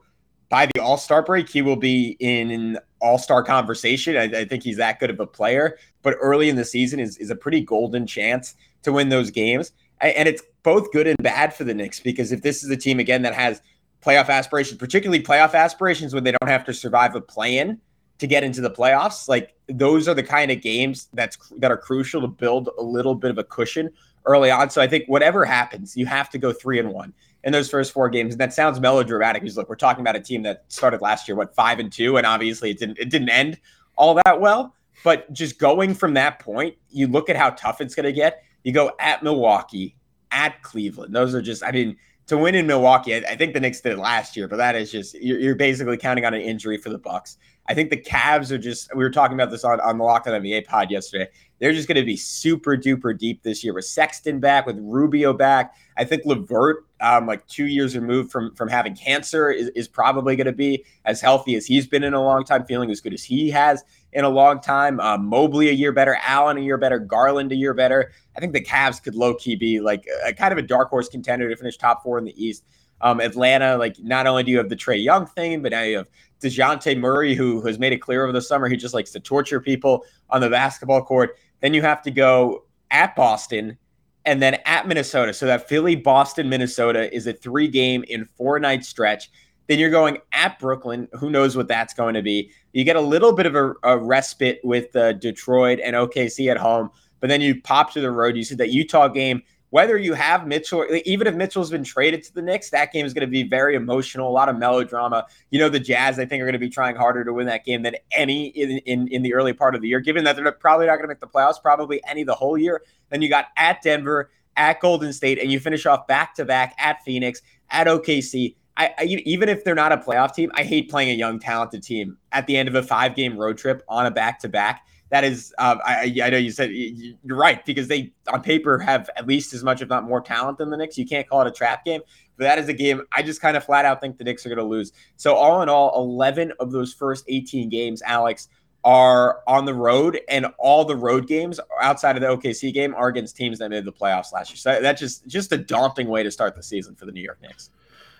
by 0.51 0.67
the 0.75 0.79
All 0.79 0.97
Star 0.97 1.23
break 1.23 1.49
he 1.49 1.63
will 1.63 1.75
be 1.75 2.15
in 2.19 2.51
an 2.51 2.77
All 2.99 3.17
Star 3.17 3.41
conversation. 3.43 4.15
I, 4.15 4.41
I 4.41 4.45
think 4.45 4.61
he's 4.61 4.77
that 4.77 4.99
good 4.99 5.09
of 5.09 5.19
a 5.19 5.25
player, 5.25 5.79
but 6.03 6.15
early 6.21 6.49
in 6.49 6.55
the 6.55 6.65
season 6.65 6.99
is 6.99 7.17
is 7.17 7.31
a 7.31 7.35
pretty 7.35 7.61
golden 7.61 8.05
chance 8.05 8.53
to 8.83 8.91
win 8.91 9.09
those 9.09 9.31
games 9.31 9.71
and 10.01 10.27
it's 10.27 10.41
both 10.63 10.91
good 10.91 11.07
and 11.07 11.17
bad 11.21 11.53
for 11.53 11.63
the 11.63 11.73
Knicks 11.73 11.99
because 11.99 12.31
if 12.31 12.41
this 12.41 12.63
is 12.63 12.69
a 12.69 12.77
team 12.77 12.99
again 12.99 13.21
that 13.21 13.33
has 13.33 13.61
playoff 14.03 14.29
aspirations, 14.29 14.77
particularly 14.77 15.23
playoff 15.23 15.53
aspirations 15.53 16.13
when 16.13 16.23
they 16.23 16.31
don't 16.31 16.49
have 16.49 16.65
to 16.65 16.73
survive 16.73 17.15
a 17.15 17.21
play-in 17.21 17.79
to 18.17 18.27
get 18.27 18.43
into 18.43 18.61
the 18.61 18.69
playoffs, 18.69 19.27
like 19.27 19.53
those 19.67 20.07
are 20.07 20.13
the 20.13 20.23
kind 20.23 20.51
of 20.51 20.61
games 20.61 21.07
that's 21.13 21.37
that 21.57 21.71
are 21.71 21.77
crucial 21.77 22.21
to 22.21 22.27
build 22.27 22.69
a 22.77 22.83
little 22.83 23.15
bit 23.15 23.31
of 23.31 23.37
a 23.37 23.43
cushion 23.43 23.89
early 24.25 24.51
on. 24.51 24.69
So 24.69 24.81
I 24.81 24.87
think 24.87 25.05
whatever 25.07 25.45
happens, 25.45 25.95
you 25.95 26.05
have 26.07 26.29
to 26.31 26.37
go 26.37 26.51
three 26.51 26.79
and 26.79 26.91
one 26.91 27.13
in 27.43 27.51
those 27.51 27.69
first 27.69 27.91
four 27.91 28.09
games. 28.09 28.33
And 28.33 28.41
that 28.41 28.53
sounds 28.53 28.79
melodramatic 28.79 29.41
because 29.41 29.57
look, 29.57 29.69
we're 29.69 29.75
talking 29.75 30.01
about 30.01 30.15
a 30.15 30.19
team 30.19 30.43
that 30.43 30.65
started 30.67 31.01
last 31.01 31.27
year, 31.27 31.35
what 31.35 31.55
five 31.55 31.79
and 31.79 31.91
two, 31.91 32.17
and 32.17 32.25
obviously 32.25 32.71
it 32.71 32.79
didn't 32.79 32.99
it 32.99 33.09
didn't 33.09 33.29
end 33.29 33.59
all 33.95 34.19
that 34.25 34.39
well. 34.39 34.75
But 35.03 35.31
just 35.33 35.57
going 35.57 35.93
from 35.93 36.13
that 36.13 36.39
point, 36.39 36.75
you 36.89 37.07
look 37.07 37.29
at 37.29 37.35
how 37.35 37.51
tough 37.51 37.81
it's 37.81 37.95
going 37.95 38.05
to 38.05 38.11
get. 38.11 38.43
You 38.63 38.71
go 38.71 38.91
at 38.99 39.23
Milwaukee, 39.23 39.95
at 40.31 40.61
Cleveland. 40.61 41.15
Those 41.15 41.33
are 41.33 41.41
just, 41.41 41.63
I 41.63 41.71
mean, 41.71 41.97
to 42.27 42.37
win 42.37 42.55
in 42.55 42.67
Milwaukee, 42.67 43.15
I, 43.15 43.31
I 43.31 43.35
think 43.35 43.53
the 43.53 43.59
Knicks 43.59 43.81
did 43.81 43.93
it 43.93 43.97
last 43.97 44.37
year, 44.37 44.47
but 44.47 44.57
that 44.57 44.75
is 44.75 44.91
just 44.91 45.15
you're, 45.15 45.39
you're, 45.39 45.55
basically 45.55 45.97
counting 45.97 46.25
on 46.25 46.33
an 46.33 46.41
injury 46.41 46.77
for 46.77 46.89
the 46.89 46.97
Bucks. 46.97 47.37
I 47.71 47.73
think 47.73 47.89
the 47.89 47.95
Cavs 47.95 48.51
are 48.51 48.57
just. 48.57 48.93
We 48.93 49.01
were 49.01 49.09
talking 49.09 49.33
about 49.33 49.49
this 49.49 49.63
on, 49.63 49.79
on 49.79 49.97
the 49.97 50.03
Locked 50.03 50.27
On 50.27 50.33
NBA 50.33 50.65
pod 50.65 50.91
yesterday. 50.91 51.29
They're 51.59 51.71
just 51.71 51.87
going 51.87 51.95
to 51.95 52.03
be 52.03 52.17
super 52.17 52.75
duper 52.75 53.17
deep 53.17 53.43
this 53.43 53.63
year 53.63 53.73
with 53.73 53.85
Sexton 53.85 54.41
back, 54.41 54.65
with 54.65 54.77
Rubio 54.81 55.31
back. 55.31 55.73
I 55.95 56.03
think 56.03 56.25
LeVert, 56.25 56.85
um, 56.99 57.27
like 57.27 57.47
two 57.47 57.67
years 57.67 57.95
removed 57.95 58.29
from 58.29 58.53
from 58.55 58.67
having 58.67 58.93
cancer, 58.93 59.49
is, 59.49 59.69
is 59.69 59.87
probably 59.87 60.35
going 60.35 60.47
to 60.47 60.51
be 60.51 60.83
as 61.05 61.21
healthy 61.21 61.55
as 61.55 61.65
he's 61.65 61.87
been 61.87 62.03
in 62.03 62.13
a 62.13 62.21
long 62.21 62.43
time, 62.43 62.65
feeling 62.65 62.91
as 62.91 62.99
good 62.99 63.13
as 63.13 63.23
he 63.23 63.49
has 63.51 63.85
in 64.11 64.25
a 64.25 64.29
long 64.29 64.59
time. 64.59 64.99
Um, 64.99 65.25
Mobley 65.27 65.69
a 65.69 65.73
year 65.73 65.93
better, 65.93 66.17
Allen 66.23 66.57
a 66.57 66.61
year 66.61 66.77
better, 66.77 66.99
Garland 66.99 67.53
a 67.53 67.55
year 67.55 67.73
better. 67.73 68.11
I 68.35 68.41
think 68.41 68.51
the 68.51 68.61
Cavs 68.61 69.01
could 69.01 69.15
low 69.15 69.33
key 69.35 69.55
be 69.55 69.79
like 69.79 70.05
a, 70.25 70.33
kind 70.33 70.51
of 70.51 70.57
a 70.57 70.61
dark 70.61 70.89
horse 70.89 71.07
contender 71.07 71.49
to 71.49 71.55
finish 71.55 71.77
top 71.77 72.03
four 72.03 72.17
in 72.17 72.25
the 72.25 72.43
East. 72.43 72.65
Um, 72.99 73.19
Atlanta, 73.19 73.77
like 73.77 73.95
not 73.99 74.27
only 74.27 74.43
do 74.43 74.51
you 74.51 74.57
have 74.57 74.69
the 74.69 74.75
Trae 74.75 75.01
Young 75.01 75.25
thing, 75.25 75.61
but 75.63 75.71
now 75.71 75.81
you 75.81 75.97
have 75.97 76.07
Dejounte 76.41 76.97
Murray, 76.99 77.35
who 77.35 77.61
has 77.65 77.79
made 77.79 77.93
it 77.93 77.99
clear 77.99 78.23
over 78.23 78.31
the 78.31 78.41
summer 78.41 78.67
he 78.67 78.77
just 78.77 78.93
likes 78.93 79.11
to 79.11 79.19
torture 79.19 79.61
people 79.61 80.03
on 80.29 80.41
the 80.41 80.49
basketball 80.49 81.03
court. 81.03 81.37
Then 81.61 81.73
you 81.73 81.81
have 81.81 82.01
to 82.03 82.11
go 82.11 82.65
at 82.89 83.15
Boston 83.15 83.77
and 84.25 84.41
then 84.41 84.55
at 84.65 84.87
Minnesota. 84.87 85.33
So 85.33 85.45
that 85.45 85.67
Philly, 85.67 85.95
Boston, 85.95 86.49
Minnesota 86.49 87.13
is 87.13 87.27
a 87.27 87.33
three 87.33 87.67
game 87.67 88.03
in 88.07 88.25
four 88.25 88.59
night 88.59 88.85
stretch. 88.85 89.31
Then 89.67 89.79
you're 89.79 89.89
going 89.89 90.17
at 90.33 90.59
Brooklyn. 90.59 91.07
Who 91.13 91.29
knows 91.29 91.55
what 91.55 91.67
that's 91.67 91.93
going 91.93 92.13
to 92.15 92.21
be? 92.21 92.51
You 92.73 92.83
get 92.83 92.95
a 92.95 93.01
little 93.01 93.33
bit 93.33 93.45
of 93.45 93.55
a, 93.55 93.73
a 93.83 93.97
respite 93.97 94.59
with 94.63 94.95
uh, 94.95 95.13
Detroit 95.13 95.79
and 95.83 95.95
OKC 95.95 96.51
at 96.51 96.57
home, 96.57 96.89
but 97.19 97.27
then 97.27 97.41
you 97.41 97.61
pop 97.61 97.93
to 97.93 98.01
the 98.01 98.11
road. 98.11 98.35
You 98.35 98.43
see 98.43 98.55
that 98.55 98.71
Utah 98.71 99.07
game 99.07 99.41
whether 99.71 99.97
you 99.97 100.13
have 100.13 100.45
Mitchell, 100.45 100.85
even 101.05 101.27
if 101.27 101.33
Mitchell's 101.33 101.71
been 101.71 101.83
traded 101.83 102.23
to 102.23 102.33
the 102.33 102.41
Knicks, 102.41 102.69
that 102.69 102.91
game 102.91 103.05
is 103.05 103.13
going 103.13 103.25
to 103.25 103.31
be 103.31 103.43
very 103.43 103.75
emotional, 103.75 104.29
a 104.29 104.31
lot 104.31 104.49
of 104.49 104.57
melodrama. 104.57 105.25
You 105.49 105.59
know, 105.59 105.69
the 105.69 105.79
Jazz, 105.79 106.19
I 106.19 106.25
think, 106.25 106.41
are 106.41 106.45
going 106.45 106.53
to 106.53 106.59
be 106.59 106.69
trying 106.69 106.97
harder 106.97 107.23
to 107.23 107.33
win 107.33 107.47
that 107.47 107.65
game 107.65 107.81
than 107.81 107.95
any 108.11 108.47
in, 108.47 108.79
in, 108.79 109.07
in 109.07 109.21
the 109.23 109.33
early 109.33 109.53
part 109.53 109.73
of 109.73 109.81
the 109.81 109.87
year, 109.87 110.01
given 110.01 110.25
that 110.25 110.35
they're 110.35 110.51
probably 110.51 110.87
not 110.87 110.97
going 110.97 111.03
to 111.03 111.07
make 111.07 111.21
the 111.21 111.27
playoffs, 111.27 111.61
probably 111.61 112.01
any 112.05 112.23
the 112.23 112.35
whole 112.35 112.57
year. 112.57 112.83
Then 113.09 113.21
you 113.21 113.29
got 113.29 113.47
at 113.57 113.81
Denver, 113.81 114.29
at 114.57 114.81
Golden 114.81 115.13
State, 115.13 115.39
and 115.39 115.49
you 115.49 115.59
finish 115.59 115.85
off 115.85 116.05
back 116.05 116.35
to 116.35 116.43
back 116.43 116.75
at 116.77 117.01
Phoenix, 117.03 117.41
at 117.69 117.87
OKC. 117.87 118.55
I, 118.75 118.93
I, 118.97 119.03
even 119.05 119.47
if 119.47 119.63
they're 119.63 119.75
not 119.75 119.93
a 119.93 119.97
playoff 119.97 120.33
team, 120.33 120.51
I 120.53 120.63
hate 120.63 120.89
playing 120.89 121.11
a 121.11 121.13
young, 121.13 121.39
talented 121.39 121.83
team 121.83 122.17
at 122.33 122.45
the 122.45 122.57
end 122.57 122.67
of 122.67 122.75
a 122.75 122.83
five 122.83 123.15
game 123.15 123.37
road 123.37 123.57
trip 123.57 123.83
on 123.87 124.05
a 124.05 124.11
back 124.11 124.39
to 124.39 124.49
back 124.49 124.85
that 125.11 125.25
is, 125.25 125.53
um, 125.57 125.79
I, 125.85 126.15
I 126.23 126.29
know 126.29 126.37
you 126.37 126.51
said 126.51 126.71
you're 126.71 127.37
right 127.37 127.63
because 127.65 127.89
they 127.89 128.13
on 128.31 128.41
paper 128.41 128.79
have 128.79 129.09
at 129.17 129.27
least 129.27 129.53
as 129.53 129.61
much, 129.61 129.81
if 129.81 129.89
not 129.89 130.05
more, 130.05 130.21
talent 130.21 130.57
than 130.57 130.69
the 130.69 130.77
Knicks. 130.77 130.97
You 130.97 131.05
can't 131.05 131.27
call 131.27 131.41
it 131.41 131.47
a 131.47 131.51
trap 131.51 131.83
game, 131.83 131.99
but 132.37 132.45
that 132.45 132.57
is 132.57 132.69
a 132.69 132.73
game 132.73 133.01
I 133.11 133.21
just 133.21 133.41
kind 133.41 133.57
of 133.57 133.63
flat 133.63 133.83
out 133.83 133.99
think 133.99 134.17
the 134.17 134.23
Knicks 134.23 134.45
are 134.45 134.49
going 134.49 134.57
to 134.57 134.63
lose. 134.63 134.93
So 135.17 135.35
all 135.35 135.61
in 135.61 135.67
all, 135.67 136.01
11 136.01 136.53
of 136.61 136.71
those 136.71 136.93
first 136.93 137.25
18 137.27 137.67
games, 137.67 138.01
Alex, 138.03 138.47
are 138.85 139.41
on 139.47 139.65
the 139.65 139.73
road, 139.73 140.19
and 140.29 140.47
all 140.57 140.85
the 140.85 140.95
road 140.95 141.27
games 141.27 141.59
outside 141.81 142.15
of 142.15 142.21
the 142.21 142.27
OKC 142.27 142.73
game 142.73 142.95
are 142.95 143.09
against 143.09 143.35
teams 143.35 143.59
that 143.59 143.69
made 143.69 143.83
the 143.83 143.91
playoffs 143.91 144.31
last 144.31 144.49
year. 144.49 144.57
So 144.57 144.81
that's 144.81 144.99
just 144.99 145.27
just 145.27 145.51
a 145.51 145.57
daunting 145.57 146.07
way 146.07 146.23
to 146.23 146.31
start 146.31 146.55
the 146.55 146.63
season 146.63 146.95
for 146.95 147.05
the 147.05 147.11
New 147.11 147.21
York 147.21 147.41
Knicks. 147.41 147.69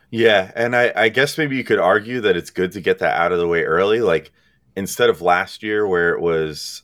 Yeah, 0.10 0.52
and 0.56 0.76
I, 0.76 0.92
I 0.94 1.10
guess 1.10 1.38
maybe 1.38 1.56
you 1.56 1.64
could 1.64 1.80
argue 1.80 2.20
that 2.20 2.36
it's 2.36 2.50
good 2.50 2.74
to 2.74 2.82
get 2.82 3.00
that 3.00 3.18
out 3.18 3.32
of 3.32 3.40
the 3.40 3.48
way 3.48 3.64
early, 3.64 4.02
like 4.02 4.34
instead 4.76 5.10
of 5.10 5.22
last 5.22 5.64
year 5.64 5.88
where 5.88 6.14
it 6.14 6.22
was 6.22 6.84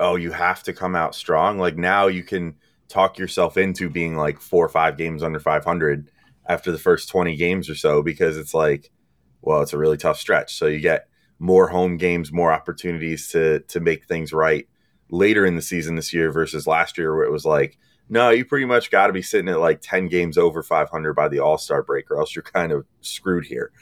oh 0.00 0.16
you 0.16 0.32
have 0.32 0.62
to 0.62 0.72
come 0.72 0.94
out 0.96 1.14
strong 1.14 1.58
like 1.58 1.76
now 1.76 2.06
you 2.06 2.22
can 2.22 2.56
talk 2.88 3.18
yourself 3.18 3.56
into 3.56 3.88
being 3.88 4.16
like 4.16 4.40
four 4.40 4.64
or 4.64 4.68
five 4.68 4.96
games 4.96 5.22
under 5.22 5.40
500 5.40 6.10
after 6.46 6.70
the 6.70 6.78
first 6.78 7.08
20 7.08 7.36
games 7.36 7.70
or 7.70 7.74
so 7.74 8.02
because 8.02 8.36
it's 8.36 8.54
like 8.54 8.90
well 9.42 9.62
it's 9.62 9.72
a 9.72 9.78
really 9.78 9.96
tough 9.96 10.18
stretch. 10.18 10.56
So 10.56 10.66
you 10.66 10.80
get 10.80 11.08
more 11.38 11.68
home 11.68 11.96
games 11.96 12.32
more 12.32 12.52
opportunities 12.52 13.28
to 13.30 13.60
to 13.60 13.80
make 13.80 14.04
things 14.06 14.32
right 14.32 14.68
later 15.10 15.44
in 15.44 15.56
the 15.56 15.62
season 15.62 15.96
this 15.96 16.12
year 16.12 16.30
versus 16.30 16.66
last 16.66 16.96
year 16.96 17.14
where 17.14 17.24
it 17.24 17.32
was 17.32 17.44
like 17.44 17.76
no 18.08 18.30
you 18.30 18.44
pretty 18.44 18.64
much 18.64 18.90
got 18.90 19.08
to 19.08 19.12
be 19.12 19.22
sitting 19.22 19.48
at 19.48 19.60
like 19.60 19.80
10 19.82 20.08
games 20.08 20.38
over 20.38 20.62
500 20.62 21.12
by 21.14 21.28
the 21.28 21.40
all-star 21.40 21.82
break 21.82 22.10
or 22.10 22.18
else 22.18 22.34
you're 22.34 22.42
kind 22.42 22.72
of 22.72 22.86
screwed 23.00 23.44
here 23.44 23.72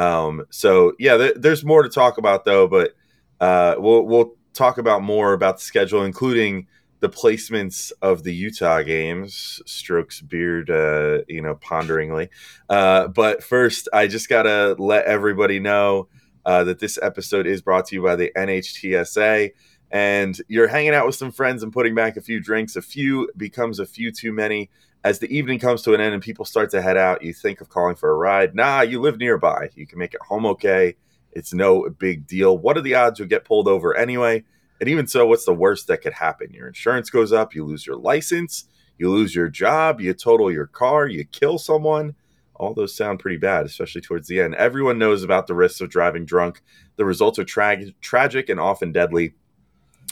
um, 0.00 0.46
so 0.48 0.94
yeah, 0.98 1.18
th- 1.18 1.36
there's 1.36 1.62
more 1.62 1.82
to 1.82 1.90
talk 1.90 2.16
about 2.16 2.46
though, 2.46 2.66
but 2.66 2.94
uh, 3.38 3.74
we'll 3.78 4.02
we'll 4.06 4.34
talk 4.54 4.78
about 4.78 5.02
more 5.02 5.34
about 5.34 5.58
the 5.58 5.62
schedule, 5.62 6.04
including 6.04 6.66
the 7.00 7.10
placements 7.10 7.92
of 8.00 8.22
the 8.22 8.34
Utah 8.34 8.80
games. 8.80 9.60
Strokes 9.66 10.22
beard, 10.22 10.70
uh, 10.70 11.18
you 11.28 11.42
know, 11.42 11.54
ponderingly. 11.56 12.30
Uh, 12.70 13.08
but 13.08 13.42
first, 13.42 13.90
I 13.92 14.06
just 14.06 14.30
gotta 14.30 14.74
let 14.78 15.04
everybody 15.04 15.60
know. 15.60 16.08
Uh, 16.46 16.64
that 16.64 16.78
this 16.78 16.98
episode 17.02 17.46
is 17.46 17.60
brought 17.60 17.84
to 17.84 17.94
you 17.94 18.02
by 18.02 18.16
the 18.16 18.32
NHTSA. 18.34 19.50
And 19.90 20.40
you're 20.48 20.68
hanging 20.68 20.94
out 20.94 21.04
with 21.04 21.14
some 21.14 21.30
friends 21.30 21.62
and 21.62 21.70
putting 21.70 21.94
back 21.94 22.16
a 22.16 22.22
few 22.22 22.40
drinks. 22.40 22.76
A 22.76 22.82
few 22.82 23.30
becomes 23.36 23.78
a 23.78 23.84
few 23.84 24.10
too 24.10 24.32
many. 24.32 24.70
As 25.02 25.18
the 25.18 25.34
evening 25.34 25.58
comes 25.58 25.80
to 25.82 25.94
an 25.94 26.00
end 26.00 26.12
and 26.12 26.22
people 26.22 26.44
start 26.44 26.70
to 26.70 26.82
head 26.82 26.98
out, 26.98 27.22
you 27.22 27.32
think 27.32 27.62
of 27.62 27.70
calling 27.70 27.96
for 27.96 28.10
a 28.10 28.16
ride. 28.16 28.54
Nah, 28.54 28.82
you 28.82 29.00
live 29.00 29.18
nearby. 29.18 29.70
You 29.74 29.86
can 29.86 29.98
make 29.98 30.12
it 30.12 30.20
home 30.20 30.44
okay. 30.44 30.94
It's 31.32 31.54
no 31.54 31.88
big 31.88 32.26
deal. 32.26 32.58
What 32.58 32.76
are 32.76 32.82
the 32.82 32.94
odds 32.94 33.18
you'll 33.18 33.28
get 33.28 33.46
pulled 33.46 33.66
over 33.66 33.96
anyway? 33.96 34.44
And 34.78 34.88
even 34.88 35.06
so, 35.06 35.26
what's 35.26 35.46
the 35.46 35.54
worst 35.54 35.86
that 35.86 36.02
could 36.02 36.12
happen? 36.12 36.52
Your 36.52 36.66
insurance 36.66 37.08
goes 37.08 37.32
up, 37.32 37.54
you 37.54 37.64
lose 37.64 37.86
your 37.86 37.96
license, 37.96 38.64
you 38.98 39.10
lose 39.10 39.34
your 39.34 39.48
job, 39.48 40.00
you 40.00 40.12
total 40.12 40.52
your 40.52 40.66
car, 40.66 41.06
you 41.06 41.24
kill 41.24 41.58
someone. 41.58 42.14
All 42.54 42.74
those 42.74 42.94
sound 42.94 43.20
pretty 43.20 43.38
bad, 43.38 43.64
especially 43.64 44.02
towards 44.02 44.28
the 44.28 44.40
end. 44.40 44.54
Everyone 44.54 44.98
knows 44.98 45.22
about 45.22 45.46
the 45.46 45.54
risks 45.54 45.80
of 45.80 45.88
driving 45.88 46.26
drunk. 46.26 46.62
The 46.96 47.06
results 47.06 47.38
are 47.38 47.44
tra- 47.44 47.90
tragic 48.02 48.50
and 48.50 48.60
often 48.60 48.92
deadly. 48.92 49.32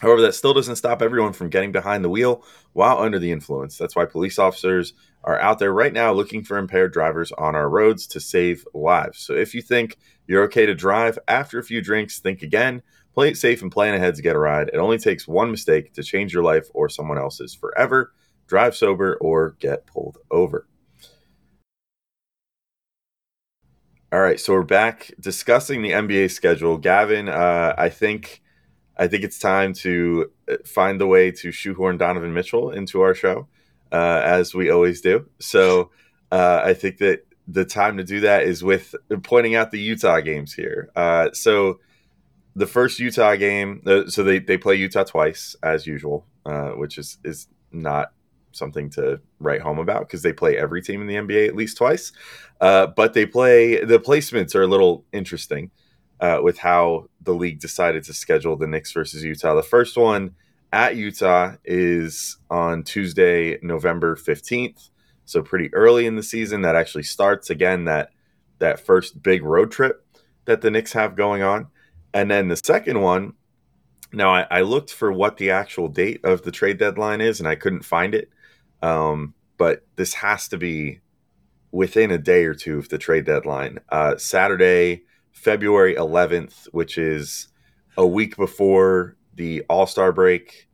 However, 0.00 0.20
that 0.22 0.34
still 0.34 0.54
doesn't 0.54 0.76
stop 0.76 1.02
everyone 1.02 1.32
from 1.32 1.48
getting 1.48 1.72
behind 1.72 2.04
the 2.04 2.08
wheel 2.08 2.44
while 2.72 2.98
under 2.98 3.18
the 3.18 3.32
influence. 3.32 3.76
That's 3.76 3.96
why 3.96 4.04
police 4.04 4.38
officers 4.38 4.92
are 5.24 5.40
out 5.40 5.58
there 5.58 5.72
right 5.72 5.92
now 5.92 6.12
looking 6.12 6.44
for 6.44 6.56
impaired 6.56 6.92
drivers 6.92 7.32
on 7.32 7.56
our 7.56 7.68
roads 7.68 8.06
to 8.08 8.20
save 8.20 8.64
lives. 8.72 9.18
So 9.18 9.34
if 9.34 9.54
you 9.54 9.62
think 9.62 9.96
you're 10.26 10.44
okay 10.44 10.66
to 10.66 10.74
drive 10.74 11.18
after 11.26 11.58
a 11.58 11.64
few 11.64 11.82
drinks, 11.82 12.20
think 12.20 12.42
again. 12.42 12.82
Play 13.12 13.30
it 13.30 13.36
safe 13.36 13.62
and 13.62 13.72
plan 13.72 13.94
ahead 13.94 14.14
to 14.14 14.22
get 14.22 14.36
a 14.36 14.38
ride. 14.38 14.70
It 14.72 14.76
only 14.76 14.98
takes 14.98 15.26
one 15.26 15.50
mistake 15.50 15.92
to 15.94 16.04
change 16.04 16.32
your 16.32 16.44
life 16.44 16.68
or 16.72 16.88
someone 16.88 17.18
else's 17.18 17.52
forever. 17.52 18.12
Drive 18.46 18.76
sober 18.76 19.16
or 19.20 19.56
get 19.58 19.86
pulled 19.86 20.18
over. 20.30 20.68
All 24.12 24.20
right, 24.20 24.38
so 24.38 24.52
we're 24.54 24.62
back 24.62 25.10
discussing 25.20 25.82
the 25.82 25.90
NBA 25.90 26.30
schedule. 26.30 26.78
Gavin, 26.78 27.28
uh, 27.28 27.74
I 27.76 27.88
think 27.88 28.40
I 28.98 29.06
think 29.06 29.22
it's 29.22 29.38
time 29.38 29.72
to 29.74 30.30
uh, 30.50 30.56
find 30.64 31.00
the 31.00 31.06
way 31.06 31.30
to 31.30 31.52
shoehorn 31.52 31.98
Donovan 31.98 32.34
Mitchell 32.34 32.70
into 32.70 33.00
our 33.00 33.14
show, 33.14 33.46
uh, 33.92 34.22
as 34.24 34.54
we 34.54 34.70
always 34.70 35.00
do. 35.00 35.28
So 35.38 35.90
uh, 36.32 36.62
I 36.64 36.74
think 36.74 36.98
that 36.98 37.24
the 37.46 37.64
time 37.64 37.96
to 37.96 38.04
do 38.04 38.20
that 38.20 38.42
is 38.42 38.62
with 38.62 38.94
pointing 39.22 39.54
out 39.54 39.70
the 39.70 39.78
Utah 39.78 40.20
games 40.20 40.52
here. 40.52 40.90
Uh, 40.96 41.30
so 41.32 41.78
the 42.56 42.66
first 42.66 42.98
Utah 42.98 43.36
game, 43.36 43.82
uh, 43.86 44.06
so 44.08 44.24
they, 44.24 44.40
they 44.40 44.58
play 44.58 44.74
Utah 44.74 45.04
twice 45.04 45.54
as 45.62 45.86
usual, 45.86 46.26
uh, 46.44 46.70
which 46.70 46.98
is 46.98 47.18
is 47.24 47.46
not 47.70 48.12
something 48.52 48.90
to 48.90 49.20
write 49.38 49.60
home 49.60 49.78
about 49.78 50.00
because 50.00 50.22
they 50.22 50.32
play 50.32 50.56
every 50.56 50.82
team 50.82 51.00
in 51.00 51.06
the 51.06 51.14
NBA 51.14 51.46
at 51.46 51.54
least 51.54 51.76
twice. 51.76 52.10
But 52.58 53.14
they 53.14 53.26
play 53.26 53.84
the 53.84 54.00
placements 54.00 54.56
are 54.56 54.62
a 54.62 54.66
little 54.66 55.04
interesting 55.12 55.70
uh, 56.20 56.40
with 56.42 56.58
how 56.58 57.08
the 57.22 57.34
league 57.34 57.60
decided 57.60 58.04
to 58.04 58.14
schedule 58.14 58.56
the 58.56 58.66
Knicks 58.66 58.92
versus 58.92 59.22
Utah. 59.22 59.54
The 59.54 59.62
first 59.62 59.96
one 59.96 60.34
at 60.72 60.96
Utah 60.96 61.54
is 61.64 62.36
on 62.50 62.82
Tuesday, 62.82 63.58
November 63.62 64.16
fifteenth, 64.16 64.90
so 65.24 65.42
pretty 65.42 65.72
early 65.74 66.06
in 66.06 66.16
the 66.16 66.22
season. 66.22 66.62
That 66.62 66.76
actually 66.76 67.04
starts 67.04 67.50
again 67.50 67.84
that 67.84 68.10
that 68.58 68.80
first 68.80 69.22
big 69.22 69.42
road 69.42 69.70
trip 69.70 70.04
that 70.44 70.60
the 70.60 70.70
Knicks 70.70 70.92
have 70.92 71.16
going 71.16 71.42
on. 71.42 71.68
And 72.14 72.30
then 72.30 72.48
the 72.48 72.56
second 72.56 73.00
one, 73.00 73.34
now 74.12 74.30
I, 74.30 74.46
I, 74.50 74.60
looked 74.62 74.90
for 74.90 75.12
what 75.12 75.36
the 75.36 75.50
actual 75.50 75.88
date 75.88 76.24
of 76.24 76.42
the 76.42 76.50
trade 76.50 76.78
deadline 76.78 77.20
is, 77.20 77.38
and 77.38 77.48
I 77.48 77.54
couldn't 77.54 77.84
find 77.84 78.14
it. 78.14 78.30
Um, 78.82 79.34
but 79.58 79.84
this 79.96 80.14
has 80.14 80.48
to 80.48 80.56
be 80.56 81.00
within 81.70 82.10
a 82.10 82.18
day 82.18 82.44
or 82.44 82.54
two 82.54 82.78
of 82.78 82.88
the 82.88 82.98
trade 82.98 83.26
deadline. 83.26 83.78
Uh, 83.90 84.16
Saturday, 84.16 85.02
February 85.38 85.94
11th, 85.94 86.66
which 86.72 86.98
is 86.98 87.48
a 87.96 88.06
week 88.06 88.36
before 88.36 89.16
the 89.34 89.62
All 89.68 89.86
Star 89.86 90.12
break, 90.12 90.68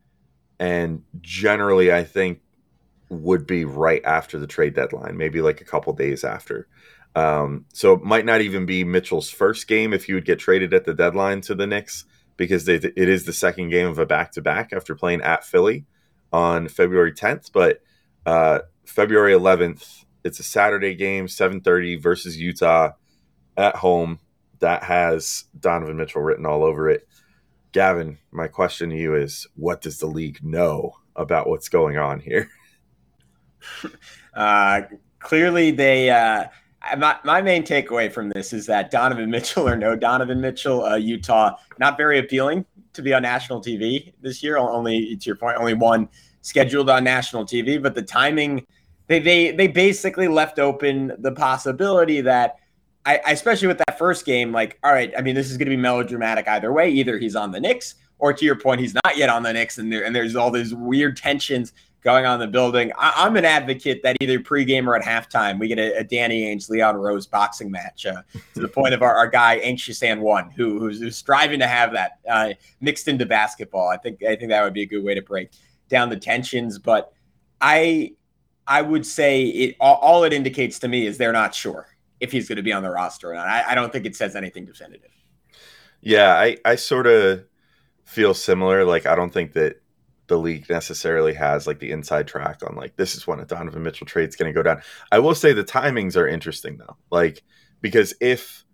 and 0.59 1.03
generally, 1.21 1.93
I 1.93 2.05
think 2.05 2.41
would 3.11 3.47
be 3.47 3.67
right 3.67 4.03
after 4.05 4.39
the 4.39 4.47
trade 4.47 4.75
deadline, 4.75 5.19
maybe 5.19 5.43
like 5.43 5.61
a 5.61 5.65
couple 5.65 5.93
days 5.93 6.25
after. 6.25 6.67
Um, 7.15 7.67
so 7.73 7.93
it 7.93 8.03
might 8.03 8.25
not 8.25 8.41
even 8.41 8.65
be 8.65 8.85
Mitchell's 8.85 9.31
first 9.31 9.69
game 9.69 9.93
if 9.93 10.09
you 10.09 10.15
would 10.15 10.25
get 10.25 10.39
traded 10.39 10.73
at 10.73 10.85
the 10.85 10.95
deadline 10.95 11.43
to 11.43 11.55
the 11.55 11.67
Knicks 11.67 12.07
because 12.37 12.65
they, 12.65 12.77
it 12.77 12.97
is 12.97 13.27
the 13.27 13.33
second 13.33 13.69
game 13.69 13.87
of 13.87 13.99
a 13.99 14.07
back 14.07 14.33
to 14.33 14.43
back 14.43 14.73
after 14.73 14.95
playing 14.95 15.21
at 15.21 15.45
Philly 15.45 15.85
on 16.33 16.69
February 16.69 17.13
10th. 17.13 17.53
But 17.53 17.83
uh, 18.25 18.61
February 18.87 19.33
11th, 19.33 20.05
it's 20.25 20.41
a 20.41 20.43
Saturday 20.43 20.95
game, 20.95 21.27
7:30 21.27 22.01
versus 22.01 22.39
Utah 22.39 22.93
at 23.57 23.77
home. 23.77 24.21
That 24.61 24.83
has 24.85 25.45
Donovan 25.59 25.97
Mitchell 25.97 26.23
written 26.23 26.47
all 26.47 26.65
over 26.65 26.89
it. 26.89 27.07
Gavin, 27.73 28.19
my 28.31 28.49
question 28.49 28.91
to 28.91 28.97
you 28.97 29.15
is: 29.17 29.47
What 29.57 29.81
does 29.81 29.99
the 29.99 30.07
league 30.07 30.39
know 30.43 30.95
about 31.17 31.49
what's 31.49 31.69
going 31.69 31.99
on 31.99 32.21
here? 32.21 32.49
Uh, 34.35 34.83
clearly, 35.21 35.71
they. 35.71 36.11
Uh 36.11 36.45
my, 36.97 37.17
my 37.25 37.43
main 37.43 37.63
takeaway 37.63 38.13
from 38.13 38.29
this 38.31 38.53
is 38.53 38.67
that 38.67 38.91
Donovan 38.91 39.31
Mitchell 39.31 39.69
or 39.69 39.77
no 39.77 39.97
Donovan 39.97 40.41
Mitchell, 40.41 40.85
uh, 40.85 40.97
Utah, 40.97 41.57
not 41.79 41.97
very 41.97 42.19
appealing 42.19 42.65
to 42.93 43.03
be 43.03 43.13
on 43.13 43.23
national 43.23 43.61
TV 43.61 44.13
this 44.21 44.43
year. 44.43 44.57
Only 44.57 45.17
to 45.17 45.27
your 45.27 45.37
point, 45.37 45.57
only 45.59 45.75
one 45.75 46.09
scheduled 46.43 46.91
on 46.91 47.05
national 47.05 47.45
TV, 47.45 47.83
but 47.83 47.95
the 47.95 48.03
timing 48.03 48.67
they 49.07 49.19
they 49.19 49.51
they 49.53 49.67
basically 49.67 50.29
left 50.29 50.59
open 50.59 51.13
the 51.19 51.33
possibility 51.33 52.21
that 52.21 52.57
I, 53.07 53.21
especially 53.27 53.69
with 53.69 53.79
that 53.79 53.99
first 53.99 54.25
game, 54.25 54.53
like, 54.53 54.79
all 54.83 54.93
right, 54.93 55.13
I 55.17 55.21
mean, 55.21 55.35
this 55.35 55.51
is 55.51 55.59
going 55.59 55.67
to 55.67 55.71
be 55.71 55.77
melodramatic 55.77 56.49
either 56.49 56.73
way. 56.73 56.91
Either 56.91 57.19
he's 57.19 57.37
on 57.37 57.51
the 57.51 57.61
Knicks, 57.61 57.97
or 58.19 58.33
to 58.33 58.45
your 58.45 58.57
point, 58.57 58.81
he's 58.81 58.95
not 58.95 59.17
yet 59.17 59.29
on 59.29 59.43
the 59.43 59.53
Knicks, 59.53 59.79
and 59.79 59.93
there 59.93 60.05
and 60.05 60.17
there's 60.17 60.37
all 60.37 60.51
these 60.51 60.75
weird 60.75 61.17
tensions 61.17 61.73
going 62.03 62.27
on 62.27 62.41
in 62.41 62.47
the 62.47 62.53
building. 62.53 62.93
I, 62.99 63.27
am 63.27 63.37
an 63.37 63.45
advocate 63.45 64.03
that 64.03 64.17
either 64.21 64.39
pregame 64.39 64.87
or 64.87 64.95
at 64.95 65.03
halftime 65.03 65.59
we 65.59 65.69
get 65.69 65.79
a, 65.79 65.99
a 65.99 66.05
Danny 66.05 66.43
Ainge 66.43 66.69
Leon 66.69 66.97
Rose 66.97 67.27
boxing 67.27 67.71
match 67.71 68.07
uh, 68.07 68.23
to 68.55 68.61
the 68.61 68.69
point 68.69 68.95
of 68.95 69.03
our, 69.03 69.15
our 69.15 69.27
guy 69.27 69.57
Anxious 69.57 70.03
and 70.03 70.21
One, 70.21 70.51
who, 70.51 70.79
who's, 70.79 71.01
who's, 71.01 71.17
striving 71.17 71.59
to 71.61 71.67
have 71.67 71.93
that 71.93 72.19
uh, 72.29 72.51
mixed 72.81 73.09
into 73.09 73.27
basketball. 73.27 73.89
I 73.89 73.97
think 73.97 74.23
I 74.23 74.37
think 74.37 74.51
that 74.51 74.63
would 74.63 74.75
be 74.75 74.83
a 74.83 74.87
good 74.87 75.03
way 75.03 75.15
to 75.15 75.23
break 75.23 75.51
down 75.89 76.09
the 76.09 76.17
tensions. 76.17 76.79
But 76.79 77.13
I 77.61 78.13
I 78.67 78.83
would 78.83 79.05
say 79.05 79.45
it 79.45 79.77
all 79.81 80.25
it 80.25 80.33
indicates 80.33 80.79
to 80.81 80.89
me 80.89 81.07
is 81.07 81.19
they're 81.19 81.33
not 81.33 81.55
sure 81.55 81.94
if 82.21 82.33
he's 82.33 82.49
going 82.49 82.57
to 82.57 82.63
be 82.63 82.73
on 82.73 82.83
the 82.83 82.91
roster 82.91 83.33
or 83.33 83.35
not. 83.35 83.47
I, 83.47 83.73
I 83.73 83.75
don't 83.75 83.93
think 83.93 84.07
it 84.07 84.17
says 84.17 84.37
anything 84.37 84.65
definitive. 84.65 85.11
Yeah, 86.01 86.35
I 86.35 86.59
I 86.65 86.77
sort 86.77 87.07
of 87.07 87.45
feel 88.05 88.35
similar. 88.35 88.85
Like 88.85 89.07
I 89.07 89.15
don't 89.15 89.33
think 89.33 89.53
that 89.55 89.81
the 90.27 90.39
league 90.39 90.69
necessarily 90.71 91.35
has 91.35 91.67
like 91.67 91.81
the 91.81 91.91
inside 91.91 92.27
track 92.27 92.61
on 92.67 92.77
like 92.77 92.97
this 92.97 93.15
is 93.15 93.27
when 93.27 93.41
a 93.41 93.45
Donovan 93.45 93.83
Mitchell 93.83 94.07
trade's 94.07 94.37
going 94.37 94.53
to 94.53 94.55
go 94.55 94.63
down. 94.63 94.83
I 95.13 95.19
will 95.19 95.35
say 95.35 95.53
the 95.53 95.65
timings 95.65 96.17
are 96.17 96.27
interesting 96.27 96.79
though, 96.79 96.97
like 97.11 97.43
because 97.81 98.15
if 98.21 98.65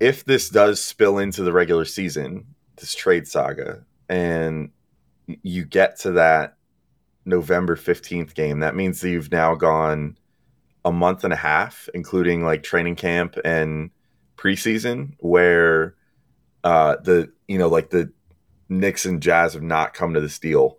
if 0.00 0.24
this 0.24 0.48
does 0.48 0.82
spill 0.82 1.18
into 1.18 1.42
the 1.42 1.52
regular 1.52 1.84
season, 1.84 2.46
this 2.76 2.94
trade 2.94 3.28
saga, 3.28 3.84
and 4.08 4.70
you 5.26 5.64
get 5.64 5.98
to 6.00 6.12
that 6.12 6.56
November 7.24 7.76
fifteenth 7.76 8.34
game, 8.34 8.60
that 8.60 8.74
means 8.74 9.00
that 9.00 9.10
you've 9.10 9.32
now 9.32 9.54
gone 9.54 10.18
a 10.84 10.92
month 10.92 11.24
and 11.24 11.32
a 11.32 11.36
half, 11.36 11.88
including 11.94 12.44
like 12.44 12.62
training 12.62 12.96
camp 12.96 13.36
and 13.44 13.90
preseason, 14.36 15.14
where 15.18 15.94
uh 16.62 16.96
the 17.02 17.32
you 17.48 17.58
know 17.58 17.68
like 17.68 17.90
the 17.90 18.12
Knicks 18.68 19.04
and 19.04 19.22
Jazz 19.22 19.54
have 19.54 19.62
not 19.62 19.94
come 19.94 20.14
to 20.14 20.20
this 20.20 20.38
deal. 20.38 20.78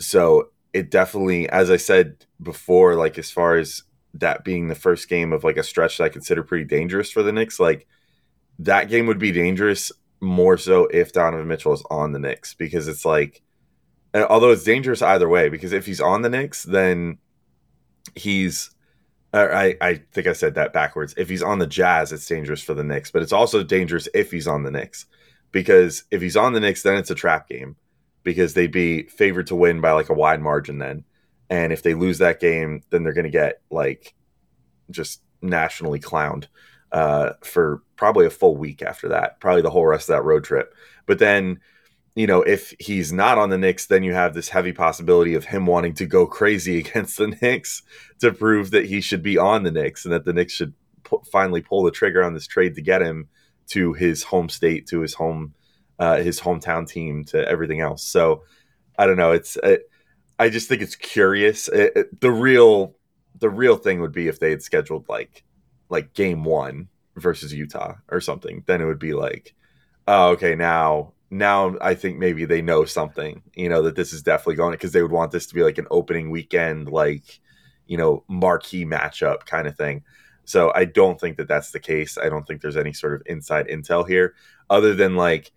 So 0.00 0.50
it 0.72 0.90
definitely, 0.90 1.48
as 1.48 1.70
I 1.70 1.76
said 1.76 2.26
before, 2.42 2.94
like 2.94 3.18
as 3.18 3.30
far 3.30 3.56
as 3.56 3.82
that 4.14 4.44
being 4.44 4.68
the 4.68 4.74
first 4.74 5.08
game 5.08 5.32
of 5.32 5.44
like 5.44 5.56
a 5.56 5.62
stretch 5.62 5.98
that 5.98 6.04
I 6.04 6.08
consider 6.08 6.42
pretty 6.42 6.64
dangerous 6.64 7.10
for 7.10 7.22
the 7.22 7.32
Knicks, 7.32 7.58
like 7.58 7.86
that 8.60 8.88
game 8.88 9.06
would 9.06 9.18
be 9.18 9.32
dangerous 9.32 9.92
more 10.20 10.56
so 10.56 10.86
if 10.86 11.12
Donovan 11.12 11.48
Mitchell 11.48 11.72
is 11.72 11.84
on 11.90 12.12
the 12.12 12.18
Knicks 12.18 12.54
because 12.54 12.88
it's 12.88 13.04
like, 13.04 13.42
although 14.14 14.50
it's 14.50 14.64
dangerous 14.64 15.02
either 15.02 15.28
way, 15.28 15.48
because 15.48 15.72
if 15.72 15.86
he's 15.86 16.00
on 16.00 16.22
the 16.22 16.28
Knicks, 16.28 16.64
then 16.64 17.18
he's, 18.14 18.70
I, 19.32 19.76
I 19.80 19.94
think 20.12 20.26
I 20.26 20.32
said 20.32 20.54
that 20.54 20.72
backwards. 20.72 21.14
If 21.16 21.28
he's 21.28 21.42
on 21.42 21.58
the 21.58 21.66
Jazz, 21.66 22.12
it's 22.12 22.26
dangerous 22.26 22.62
for 22.62 22.74
the 22.74 22.84
Knicks, 22.84 23.10
but 23.10 23.22
it's 23.22 23.32
also 23.32 23.62
dangerous 23.62 24.08
if 24.14 24.30
he's 24.30 24.46
on 24.46 24.62
the 24.62 24.70
Knicks 24.70 25.06
because 25.52 26.04
if 26.10 26.22
he's 26.22 26.36
on 26.36 26.52
the 26.52 26.60
Knicks, 26.60 26.82
then 26.82 26.96
it's 26.96 27.10
a 27.10 27.14
trap 27.14 27.48
game 27.48 27.76
because 28.22 28.54
they'd 28.54 28.72
be 28.72 29.04
favored 29.04 29.46
to 29.48 29.54
win 29.54 29.80
by 29.80 29.92
like 29.92 30.08
a 30.08 30.14
wide 30.14 30.40
margin 30.40 30.78
then. 30.78 31.04
And 31.50 31.72
if 31.72 31.82
they 31.82 31.94
lose 31.94 32.18
that 32.18 32.40
game, 32.40 32.82
then 32.90 33.02
they're 33.02 33.14
going 33.14 33.24
to 33.24 33.30
get 33.30 33.60
like 33.70 34.14
just 34.90 35.22
nationally 35.40 36.00
clowned 36.00 36.46
uh, 36.92 37.32
for 37.42 37.82
probably 37.96 38.26
a 38.26 38.30
full 38.30 38.56
week 38.56 38.82
after 38.82 39.08
that, 39.08 39.40
probably 39.40 39.62
the 39.62 39.70
whole 39.70 39.86
rest 39.86 40.08
of 40.08 40.16
that 40.16 40.24
road 40.24 40.44
trip. 40.44 40.74
But 41.06 41.18
then, 41.18 41.60
you 42.18 42.26
know, 42.26 42.42
if 42.42 42.74
he's 42.80 43.12
not 43.12 43.38
on 43.38 43.48
the 43.48 43.56
Knicks, 43.56 43.86
then 43.86 44.02
you 44.02 44.12
have 44.12 44.34
this 44.34 44.48
heavy 44.48 44.72
possibility 44.72 45.34
of 45.34 45.44
him 45.44 45.66
wanting 45.66 45.94
to 45.94 46.04
go 46.04 46.26
crazy 46.26 46.78
against 46.84 47.16
the 47.16 47.28
Knicks 47.28 47.84
to 48.18 48.32
prove 48.32 48.72
that 48.72 48.86
he 48.86 49.00
should 49.00 49.22
be 49.22 49.38
on 49.38 49.62
the 49.62 49.70
Knicks 49.70 50.04
and 50.04 50.12
that 50.12 50.24
the 50.24 50.32
Knicks 50.32 50.52
should 50.52 50.74
p- 51.04 51.16
finally 51.30 51.60
pull 51.60 51.84
the 51.84 51.92
trigger 51.92 52.24
on 52.24 52.34
this 52.34 52.48
trade 52.48 52.74
to 52.74 52.82
get 52.82 53.02
him 53.02 53.28
to 53.68 53.92
his 53.92 54.24
home 54.24 54.48
state, 54.48 54.88
to 54.88 55.00
his 55.00 55.14
home, 55.14 55.54
uh, 56.00 56.16
his 56.16 56.40
hometown 56.40 56.88
team, 56.88 57.24
to 57.26 57.48
everything 57.48 57.80
else. 57.80 58.02
So 58.02 58.42
I 58.98 59.06
don't 59.06 59.16
know. 59.16 59.30
It's 59.30 59.56
it, 59.62 59.88
I 60.40 60.48
just 60.48 60.68
think 60.68 60.82
it's 60.82 60.96
curious. 60.96 61.68
It, 61.68 61.92
it, 61.94 62.20
the 62.20 62.32
real 62.32 62.96
the 63.38 63.48
real 63.48 63.76
thing 63.76 64.00
would 64.00 64.10
be 64.10 64.26
if 64.26 64.40
they 64.40 64.50
had 64.50 64.62
scheduled 64.62 65.08
like 65.08 65.44
like 65.88 66.14
game 66.14 66.42
one 66.42 66.88
versus 67.14 67.54
Utah 67.54 67.94
or 68.10 68.20
something. 68.20 68.64
Then 68.66 68.80
it 68.80 68.86
would 68.86 68.98
be 68.98 69.14
like, 69.14 69.54
oh, 70.08 70.30
okay, 70.30 70.56
now 70.56 71.12
now 71.30 71.76
I 71.80 71.94
think 71.94 72.18
maybe 72.18 72.44
they 72.44 72.62
know 72.62 72.84
something, 72.84 73.42
you 73.54 73.68
know, 73.68 73.82
that 73.82 73.96
this 73.96 74.12
is 74.12 74.22
definitely 74.22 74.56
going 74.56 74.72
because 74.72 74.92
they 74.92 75.02
would 75.02 75.12
want 75.12 75.30
this 75.30 75.46
to 75.46 75.54
be 75.54 75.62
like 75.62 75.78
an 75.78 75.86
opening 75.90 76.30
weekend, 76.30 76.88
like, 76.88 77.40
you 77.86 77.96
know, 77.96 78.24
marquee 78.28 78.84
matchup 78.84 79.44
kind 79.44 79.66
of 79.66 79.76
thing. 79.76 80.04
So 80.44 80.72
I 80.74 80.86
don't 80.86 81.20
think 81.20 81.36
that 81.36 81.48
that's 81.48 81.72
the 81.72 81.80
case. 81.80 82.16
I 82.16 82.30
don't 82.30 82.46
think 82.46 82.62
there's 82.62 82.76
any 82.76 82.94
sort 82.94 83.14
of 83.14 83.22
inside 83.26 83.68
intel 83.68 84.08
here, 84.08 84.34
other 84.70 84.94
than 84.94 85.16
like, 85.16 85.52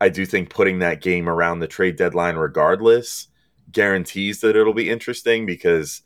I 0.00 0.08
do 0.08 0.26
think 0.26 0.50
putting 0.50 0.78
that 0.80 1.00
game 1.00 1.28
around 1.28 1.58
the 1.58 1.66
trade 1.66 1.96
deadline, 1.96 2.36
regardless, 2.36 3.28
guarantees 3.72 4.40
that 4.42 4.54
it'll 4.54 4.74
be 4.74 4.90
interesting 4.90 5.46
because, 5.46 6.02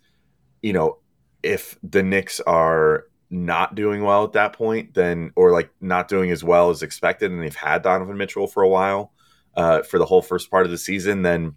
you 0.62 0.72
know, 0.72 0.98
if 1.42 1.76
the 1.82 2.02
Knicks 2.02 2.40
are 2.40 3.04
not 3.30 3.76
doing 3.76 4.02
well 4.02 4.24
at 4.24 4.32
that 4.32 4.52
point, 4.52 4.94
then 4.94 5.32
or 5.36 5.52
like 5.52 5.70
not 5.80 6.08
doing 6.08 6.30
as 6.30 6.42
well 6.42 6.70
as 6.70 6.82
expected, 6.82 7.30
and 7.30 7.42
they've 7.42 7.54
had 7.54 7.82
Donovan 7.82 8.16
Mitchell 8.16 8.48
for 8.48 8.62
a 8.62 8.68
while 8.68 9.12
uh, 9.56 9.82
for 9.82 9.98
the 9.98 10.06
whole 10.06 10.22
first 10.22 10.50
part 10.50 10.66
of 10.66 10.72
the 10.72 10.78
season, 10.78 11.22
then 11.22 11.54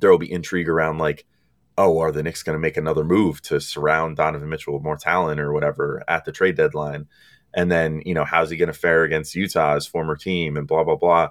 there 0.00 0.10
will 0.10 0.18
be 0.18 0.30
intrigue 0.30 0.68
around 0.68 0.98
like, 0.98 1.26
oh, 1.78 1.98
are 1.98 2.12
the 2.12 2.22
Knicks 2.22 2.42
going 2.42 2.54
to 2.54 2.60
make 2.60 2.76
another 2.76 3.04
move 3.04 3.40
to 3.42 3.60
surround 3.60 4.16
Donovan 4.16 4.48
Mitchell 4.48 4.74
with 4.74 4.82
more 4.82 4.96
talent 4.96 5.40
or 5.40 5.52
whatever 5.52 6.02
at 6.06 6.24
the 6.24 6.32
trade 6.32 6.56
deadline? 6.56 7.06
And 7.54 7.70
then 7.70 8.02
you 8.04 8.14
know 8.14 8.24
how's 8.24 8.50
he 8.50 8.56
going 8.56 8.72
to 8.72 8.78
fare 8.78 9.02
against 9.02 9.34
Utah's 9.34 9.86
former 9.86 10.16
team 10.16 10.56
and 10.56 10.66
blah 10.66 10.84
blah 10.84 10.96
blah. 10.96 11.30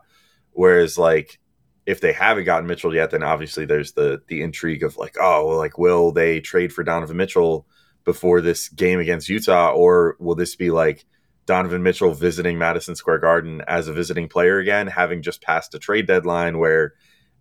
Whereas 0.51 0.97
like 0.97 1.39
if 1.85 2.01
they 2.01 2.11
haven't 2.11 2.43
gotten 2.43 2.67
Mitchell 2.67 2.93
yet, 2.93 3.11
then 3.11 3.23
obviously 3.23 3.65
there's 3.65 3.93
the 3.93 4.21
the 4.27 4.41
intrigue 4.41 4.83
of 4.83 4.97
like, 4.97 5.15
oh, 5.19 5.47
like 5.47 5.77
will 5.77 6.11
they 6.11 6.39
trade 6.39 6.73
for 6.73 6.83
Donovan 6.83 7.17
Mitchell? 7.17 7.67
Before 8.03 8.41
this 8.41 8.69
game 8.69 8.99
against 8.99 9.29
Utah, 9.29 9.71
or 9.71 10.15
will 10.19 10.35
this 10.35 10.55
be 10.55 10.71
like 10.71 11.05
Donovan 11.45 11.83
Mitchell 11.83 12.13
visiting 12.13 12.57
Madison 12.57 12.95
Square 12.95 13.19
Garden 13.19 13.61
as 13.67 13.87
a 13.87 13.93
visiting 13.93 14.27
player 14.27 14.59
again, 14.59 14.87
having 14.87 15.21
just 15.21 15.41
passed 15.41 15.73
a 15.73 15.79
trade 15.79 16.07
deadline 16.07 16.57
where 16.57 16.93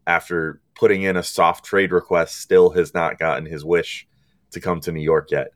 after 0.07 0.63
putting 0.75 1.03
in 1.03 1.17
a 1.17 1.23
soft 1.23 1.65
trade 1.65 1.93
request, 1.93 2.37
still 2.41 2.71
has 2.71 2.95
not 2.95 3.19
gotten 3.19 3.45
his 3.45 3.65
wish 3.65 4.09
to 4.53 4.61
come 4.61 4.81
to 4.81 4.93
New 4.93 5.03
York 5.03 5.31
yet. 5.31 5.49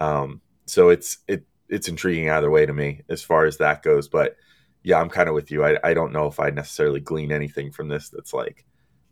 Um, 0.00 0.40
so 0.64 0.88
it's 0.88 1.18
it 1.28 1.44
it's 1.68 1.88
intriguing 1.88 2.30
either 2.30 2.50
way 2.50 2.64
to 2.64 2.72
me 2.72 3.02
as 3.10 3.22
far 3.22 3.44
as 3.44 3.58
that 3.58 3.82
goes. 3.82 4.08
But 4.08 4.36
yeah, 4.82 4.98
I'm 4.98 5.10
kind 5.10 5.28
of 5.28 5.34
with 5.34 5.50
you. 5.50 5.64
I, 5.64 5.76
I 5.84 5.92
don't 5.92 6.12
know 6.12 6.26
if 6.26 6.40
I 6.40 6.48
necessarily 6.48 7.00
glean 7.00 7.30
anything 7.30 7.72
from 7.72 7.88
this 7.88 8.08
that's 8.08 8.32
like 8.32 8.64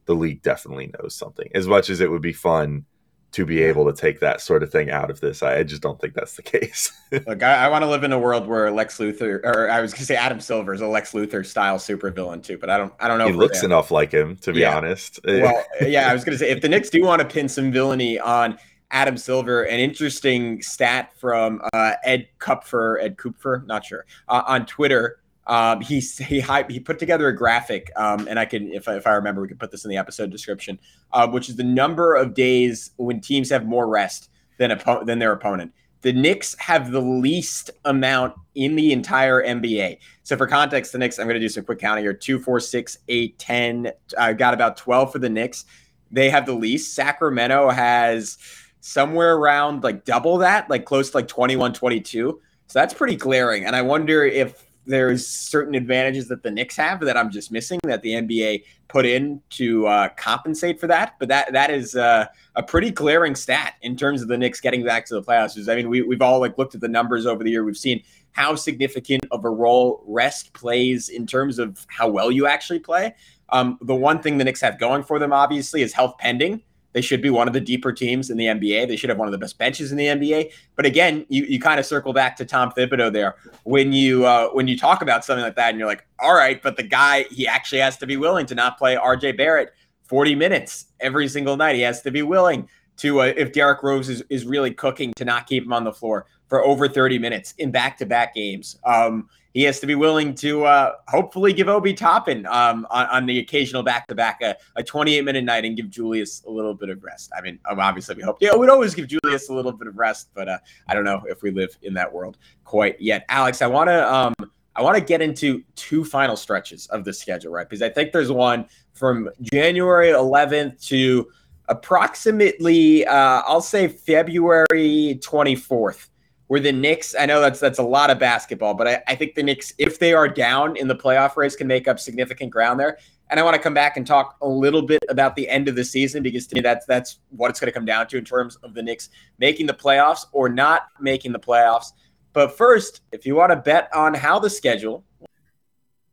the 0.07 0.15
league 0.15 0.41
definitely 0.43 0.91
knows 0.99 1.15
something. 1.15 1.51
As 1.55 1.67
much 1.67 1.91
as 1.91 2.01
it 2.01 2.11
would 2.11 2.23
be 2.23 2.33
fun 2.33 2.87
to 3.33 3.45
be 3.45 3.63
able 3.63 3.85
to 3.85 3.93
take 3.93 4.21
that 4.21 4.41
sort 4.41 4.63
of 4.63 4.71
thing 4.71 4.91
out 4.91 5.11
of 5.11 5.21
this. 5.21 5.43
I, 5.43 5.63
just 5.63 5.83
don't 5.83 6.01
think 6.01 6.15
that's 6.15 6.37
the 6.37 6.43
case. 6.43 6.93
Look, 7.13 7.43
I, 7.43 7.67
I 7.67 7.69
want 7.69 7.83
to 7.83 7.89
live 7.89 8.05
in 8.05 8.13
a 8.13 8.19
world 8.19 8.47
where 8.47 8.71
Lex 8.71 8.99
Luthor, 8.99 9.41
or 9.45 9.69
I 9.69 9.81
was 9.81 9.93
going 9.93 10.01
to 10.01 10.07
say 10.07 10.17
Adam 10.17 10.41
Silver, 10.41 10.73
is 10.73 10.81
a 10.81 10.87
Lex 10.87 11.13
Luthor 11.13 11.45
style 11.45 11.77
supervillain 11.77 12.43
too, 12.43 12.57
but 12.57 12.71
I 12.71 12.79
don't, 12.79 12.93
I 13.01 13.09
don't 13.09 13.19
know. 13.19 13.27
He 13.27 13.33
looks 13.33 13.63
enough 13.63 13.91
like 13.91 14.13
him, 14.13 14.37
to 14.39 14.53
be 14.53 14.61
yeah. 14.61 14.77
honest. 14.77 15.21
well, 15.27 15.65
yeah, 15.83 16.11
I 16.11 16.13
was 16.13 16.25
going 16.25 16.33
to 16.33 16.39
say 16.39 16.51
if 16.51 16.63
the 16.63 16.69
Knicks 16.69 16.89
do 16.89 17.03
want 17.03 17.21
to 17.21 17.29
pin 17.29 17.49
some 17.49 17.71
villainy 17.71 18.19
on 18.19 18.59
Adam 18.91 19.17
Silver, 19.17 19.65
an 19.65 19.81
interesting 19.81 20.63
stat 20.63 21.13
from 21.19 21.61
uh, 21.73 21.95
Ed 22.05 22.29
Kupfer, 22.39 22.99
Ed 23.03 23.19
Kupfer, 23.19 23.65
not 23.67 23.85
sure, 23.85 24.07
uh, 24.29 24.43
on 24.47 24.65
Twitter 24.67 25.19
um, 25.47 25.81
he 25.81 26.01
he 26.01 26.45
he 26.69 26.81
put 26.81 26.99
together 26.99 27.29
a 27.29 27.37
graphic, 27.37 27.91
um, 27.97 28.27
and 28.29 28.39
I 28.39 28.45
can 28.45 28.73
if 28.73 28.89
if 28.89 29.07
I 29.07 29.13
remember, 29.13 29.43
we 29.43 29.49
can 29.49 29.59
put 29.59 29.71
this 29.71 29.85
in 29.85 29.91
the 29.91 29.97
episode 29.97 30.31
description, 30.31 30.79
uh, 31.13 31.29
which 31.29 31.49
is 31.49 31.57
the 31.57 31.65
number 31.65 32.15
of 32.15 32.35
days 32.35 32.91
when 32.97 33.21
teams 33.21 33.51
have 33.51 33.65
more 33.65 33.87
rest 33.87 34.31
than 34.59 34.73
a 34.73 35.05
than 35.05 35.19
their 35.19 35.33
opponent. 35.33 35.73
The 36.03 36.13
Knicks 36.13 36.55
have 36.59 36.91
the 36.91 37.01
least 37.01 37.71
amount 37.85 38.35
in 38.55 38.77
the 38.77 38.93
entire 38.93 39.43
NBA. 39.43 39.99
So 40.23 40.37
for 40.37 40.47
context, 40.47 40.93
the 40.93 40.99
Knicks, 40.99 41.19
I'm 41.19 41.27
going 41.27 41.35
to 41.35 41.41
do 41.41 41.49
some 41.49 41.65
quick 41.65 41.79
counting 41.79 42.05
here: 42.05 42.13
two, 42.13 42.39
four, 42.39 42.61
six, 42.61 42.99
eight, 43.09 43.39
ten. 43.39 43.93
I 44.19 44.33
got 44.33 44.53
about 44.53 44.77
twelve 44.77 45.13
for 45.13 45.19
the 45.19 45.31
Knicks. 45.31 45.65
They 46.11 46.29
have 46.31 46.47
the 46.47 46.55
least. 46.55 46.95
Sacramento 46.95 47.71
has 47.71 48.39
somewhere 48.81 49.37
around 49.37 49.83
like 49.83 50.05
double 50.05 50.39
that, 50.39 50.71
like 50.71 50.85
close 50.85 51.11
to 51.11 51.17
like 51.17 51.27
21, 51.27 51.73
22. 51.73 52.41
So 52.69 52.79
that's 52.79 52.95
pretty 52.95 53.17
glaring. 53.17 53.65
And 53.65 53.75
I 53.75 53.83
wonder 53.83 54.25
if 54.25 54.66
there's 54.87 55.27
certain 55.27 55.75
advantages 55.75 56.29
that 56.29 56.43
the 56.43 56.51
Knicks 56.51 56.77
have 56.77 57.01
that 57.01 57.17
I'm 57.17 57.31
just 57.31 57.51
missing 57.51 57.81
that 57.85 58.03
the 58.03 58.13
NBA 58.13 58.65
put 58.89 59.05
in 59.05 59.41
to 59.51 59.87
uh, 59.87 60.09
compensate 60.11 60.81
for 60.81 60.87
that. 60.87 61.15
But 61.19 61.29
that 61.29 61.53
that 61.53 61.71
is 61.71 61.97
uh, 61.97 62.27
a 62.55 62.63
pretty 62.63 62.91
glaring 62.91 63.35
stat 63.35 63.75
in 63.83 63.97
terms 63.97 64.23
of 64.23 64.29
the 64.29 64.39
Knicks 64.39 64.61
getting 64.61 64.85
back 64.85 65.07
to 65.07 65.15
the 65.15 65.23
playoffs. 65.23 65.69
I 65.69 65.77
mean, 65.77 65.89
we, 65.89 66.03
we've 66.03 66.23
all 66.23 66.41
like 66.41 66.57
looked 66.59 66.75
at 66.75 66.81
the 66.81 66.89
numbers 66.89 67.27
over 67.27 67.43
the 67.43 67.51
year. 67.51 67.65
We've 67.65 67.77
seen 67.77 68.03
how 68.33 68.55
significant 68.55 69.25
of 69.31 69.45
a 69.45 69.51
role 69.51 70.03
rest 70.07 70.53
plays 70.53 71.09
in 71.09 71.27
terms 71.27 71.59
of 71.59 71.87
how 71.89 72.09
well 72.09 72.31
you 72.31 72.47
actually 72.47 72.81
play. 72.81 73.15
Um, 73.51 73.79
the 73.81 73.95
one 73.95 74.21
thing 74.21 74.39
the 74.39 74.45
Knicks 74.45 74.61
have 74.61 74.79
going 74.79 75.03
for 75.03 75.19
them, 75.19 75.33
obviously, 75.33 75.83
is 75.83 75.93
health 75.93 76.17
pending. 76.19 76.63
They 76.97 77.03
should 77.03 77.21
be 77.21 77.29
one 77.29 77.47
of 77.47 77.53
the 77.53 77.61
deeper 77.61 77.93
teams 77.93 78.31
in 78.31 78.39
the 78.39 78.47
NBA. 78.47 78.89
They 78.89 78.97
should 78.97 79.11
have 79.11 79.19
one 79.19 79.29
of 79.29 79.33
the 79.33 79.37
best 79.37 79.59
benches 79.59 79.93
in 79.93 79.99
the 79.99 80.07
NBA. 80.07 80.51
But 80.77 80.87
again, 80.87 81.27
you, 81.29 81.45
you 81.45 81.61
kind 81.61 81.79
of 81.79 81.85
circle 81.85 82.15
back 82.15 82.37
to 82.37 82.47
Tom 82.47 82.73
Thibodeau 82.75 83.13
there 83.13 83.35
when 83.65 83.93
you 83.93 84.25
uh, 84.25 84.49
when 84.53 84.67
you 84.67 84.79
talk 84.79 85.03
about 85.03 85.23
something 85.23 85.45
like 85.45 85.57
that, 85.57 85.69
and 85.69 85.79
you're 85.79 85.87
like, 85.87 86.07
all 86.19 86.35
right, 86.35 86.63
but 86.63 86.79
the 86.79 86.83
guy 86.83 87.25
he 87.25 87.47
actually 87.47 87.83
has 87.83 87.99
to 87.99 88.07
be 88.07 88.17
willing 88.17 88.47
to 88.47 88.55
not 88.55 88.79
play 88.79 88.97
RJ 88.97 89.37
Barrett 89.37 89.75
40 90.05 90.37
minutes 90.37 90.87
every 90.99 91.29
single 91.29 91.59
night. 91.59 91.77
He 91.77 91.83
has 91.83 92.01
to 92.01 92.11
be 92.11 92.23
willing 92.23 92.67
to 92.97 93.21
uh, 93.21 93.35
if 93.37 93.53
Derrick 93.53 93.83
Rose 93.83 94.09
is, 94.09 94.23
is 94.31 94.47
really 94.47 94.71
cooking 94.71 95.13
to 95.17 95.27
not 95.27 95.47
keep 95.47 95.65
him 95.65 95.75
on 95.75 95.85
the 95.85 95.93
floor 95.93 96.25
for 96.49 96.65
over 96.65 96.89
30 96.89 97.19
minutes 97.19 97.55
in 97.59 97.71
back 97.71 97.99
to 97.99 98.07
back 98.07 98.35
games. 98.35 98.79
Um, 98.85 99.29
he 99.57 99.63
has 99.63 99.81
to 99.81 99.87
be 99.87 99.95
willing 99.95 100.35
to 100.35 100.67
uh, 100.67 100.93
hopefully 101.09 101.55
give 101.55 101.67
Obi 101.67 101.95
Toppin 101.95 102.45
um, 102.45 102.87
on, 102.91 103.07
on, 103.07 103.25
the 103.25 103.39
occasional 103.39 103.83
back 103.83 104.07
to 104.09 104.15
back 104.15 104.43
a 104.43 104.83
28 104.83 105.25
minute 105.25 105.45
night 105.45 105.65
and 105.65 105.75
give 105.75 105.89
Julius 105.89 106.45
a 106.47 106.51
little 106.51 106.75
bit 106.75 106.91
of 106.91 107.03
rest. 107.03 107.33
I 107.35 107.41
mean, 107.41 107.59
um, 107.65 107.81
obviously 107.81 108.17
we 108.17 108.23
hope 108.23 108.37
yeah 108.41 108.55
we'd 108.55 108.69
always 108.69 108.95
give 108.95 109.09
Julius 109.09 109.49
a 109.49 109.55
little 109.55 109.73
bit 109.73 109.89
of 109.89 109.97
rest, 109.97 110.29
but 110.35 110.47
uh, 110.47 110.59
I 110.89 110.95
don't 110.95 111.05
know 111.05 111.23
if 111.27 111.41
we 111.41 111.53
live 111.53 111.75
in 111.81 111.95
that 111.95 112.13
world 112.13 112.37
quite 112.65 113.01
yet. 113.01 113.25
Alex, 113.31 113.63
I 113.63 113.67
want 113.67 113.89
to 113.89 114.15
um, 114.15 114.35
I 114.77 114.83
want 114.83 114.99
to 114.99 115.03
get 115.03 115.23
into 115.23 115.65
two 115.75 116.05
final 116.05 116.37
stretches 116.37 116.87
of 116.89 117.07
the 117.07 117.13
schedule, 117.15 117.51
right? 117.51 117.67
Because 117.67 117.81
I 117.81 117.89
think 117.89 118.13
there's 118.13 118.31
one 118.31 118.67
from 118.93 119.31
January 119.41 120.09
11th 120.09 120.87
to 120.89 121.29
approximately 121.71 123.07
uh, 123.07 123.43
I'll 123.47 123.63
say 123.63 123.89
February 123.89 125.19
24th 125.23 126.09
where 126.49 126.61
the 126.61 126.73
Knicks, 126.73 127.15
I 127.19 127.27
know 127.27 127.41
that's 127.41 127.61
that's 127.61 127.79
a 127.79 127.83
lot 127.83 128.11
of 128.11 128.19
basketball, 128.19 128.75
but 128.75 128.87
I, 128.87 129.03
I 129.09 129.15
think 129.15 129.35
the 129.35 129.43
Knicks, 129.43 129.73
if 129.79 129.99
they 129.99 130.13
are 130.13 130.29
down 130.29 130.77
in 130.77 130.89
the 130.89 130.95
playoff 130.95 131.37
race, 131.37 131.57
can 131.57 131.67
make 131.67 131.89
up 131.89 131.99
significant 131.99 132.51
ground 132.51 132.79
there. 132.79 132.99
And 133.29 133.41
I 133.41 133.43
want 133.43 133.57
to 133.57 133.63
come 133.63 133.75
back 133.75 133.97
and 133.97 134.07
talk 134.07 134.37
a 134.41 134.49
little 134.49 134.83
bit 134.83 135.03
about 135.09 135.35
the 135.35 135.49
end 135.49 135.67
of 135.67 135.75
the 135.75 135.85
season 135.85 136.23
because 136.23 136.47
to 136.47 136.55
me 136.55 136.61
that's 136.61 136.87
that's 136.87 137.19
what 137.31 137.51
it's 137.51 137.59
going 137.59 137.67
to 137.67 137.73
come 137.73 137.85
down 137.85 138.07
to 138.09 138.19
in 138.19 138.25
terms 138.25 138.57
of 138.57 138.75
the 138.75 138.83
Knicks 138.83 139.09
making 139.39 139.67
the 139.67 139.75
playoffs 139.75 140.27
or 140.33 140.49
not 140.49 140.89
making 141.01 141.33
the 141.33 141.41
playoffs. 141.41 141.93
But 142.33 142.57
first, 142.57 143.01
if 143.13 143.27
you 143.27 143.35
want 143.35 143.51
to 143.51 143.57
bet 143.57 143.89
on 143.95 144.15
how 144.15 144.39
the 144.39 144.51
schedule 144.51 145.05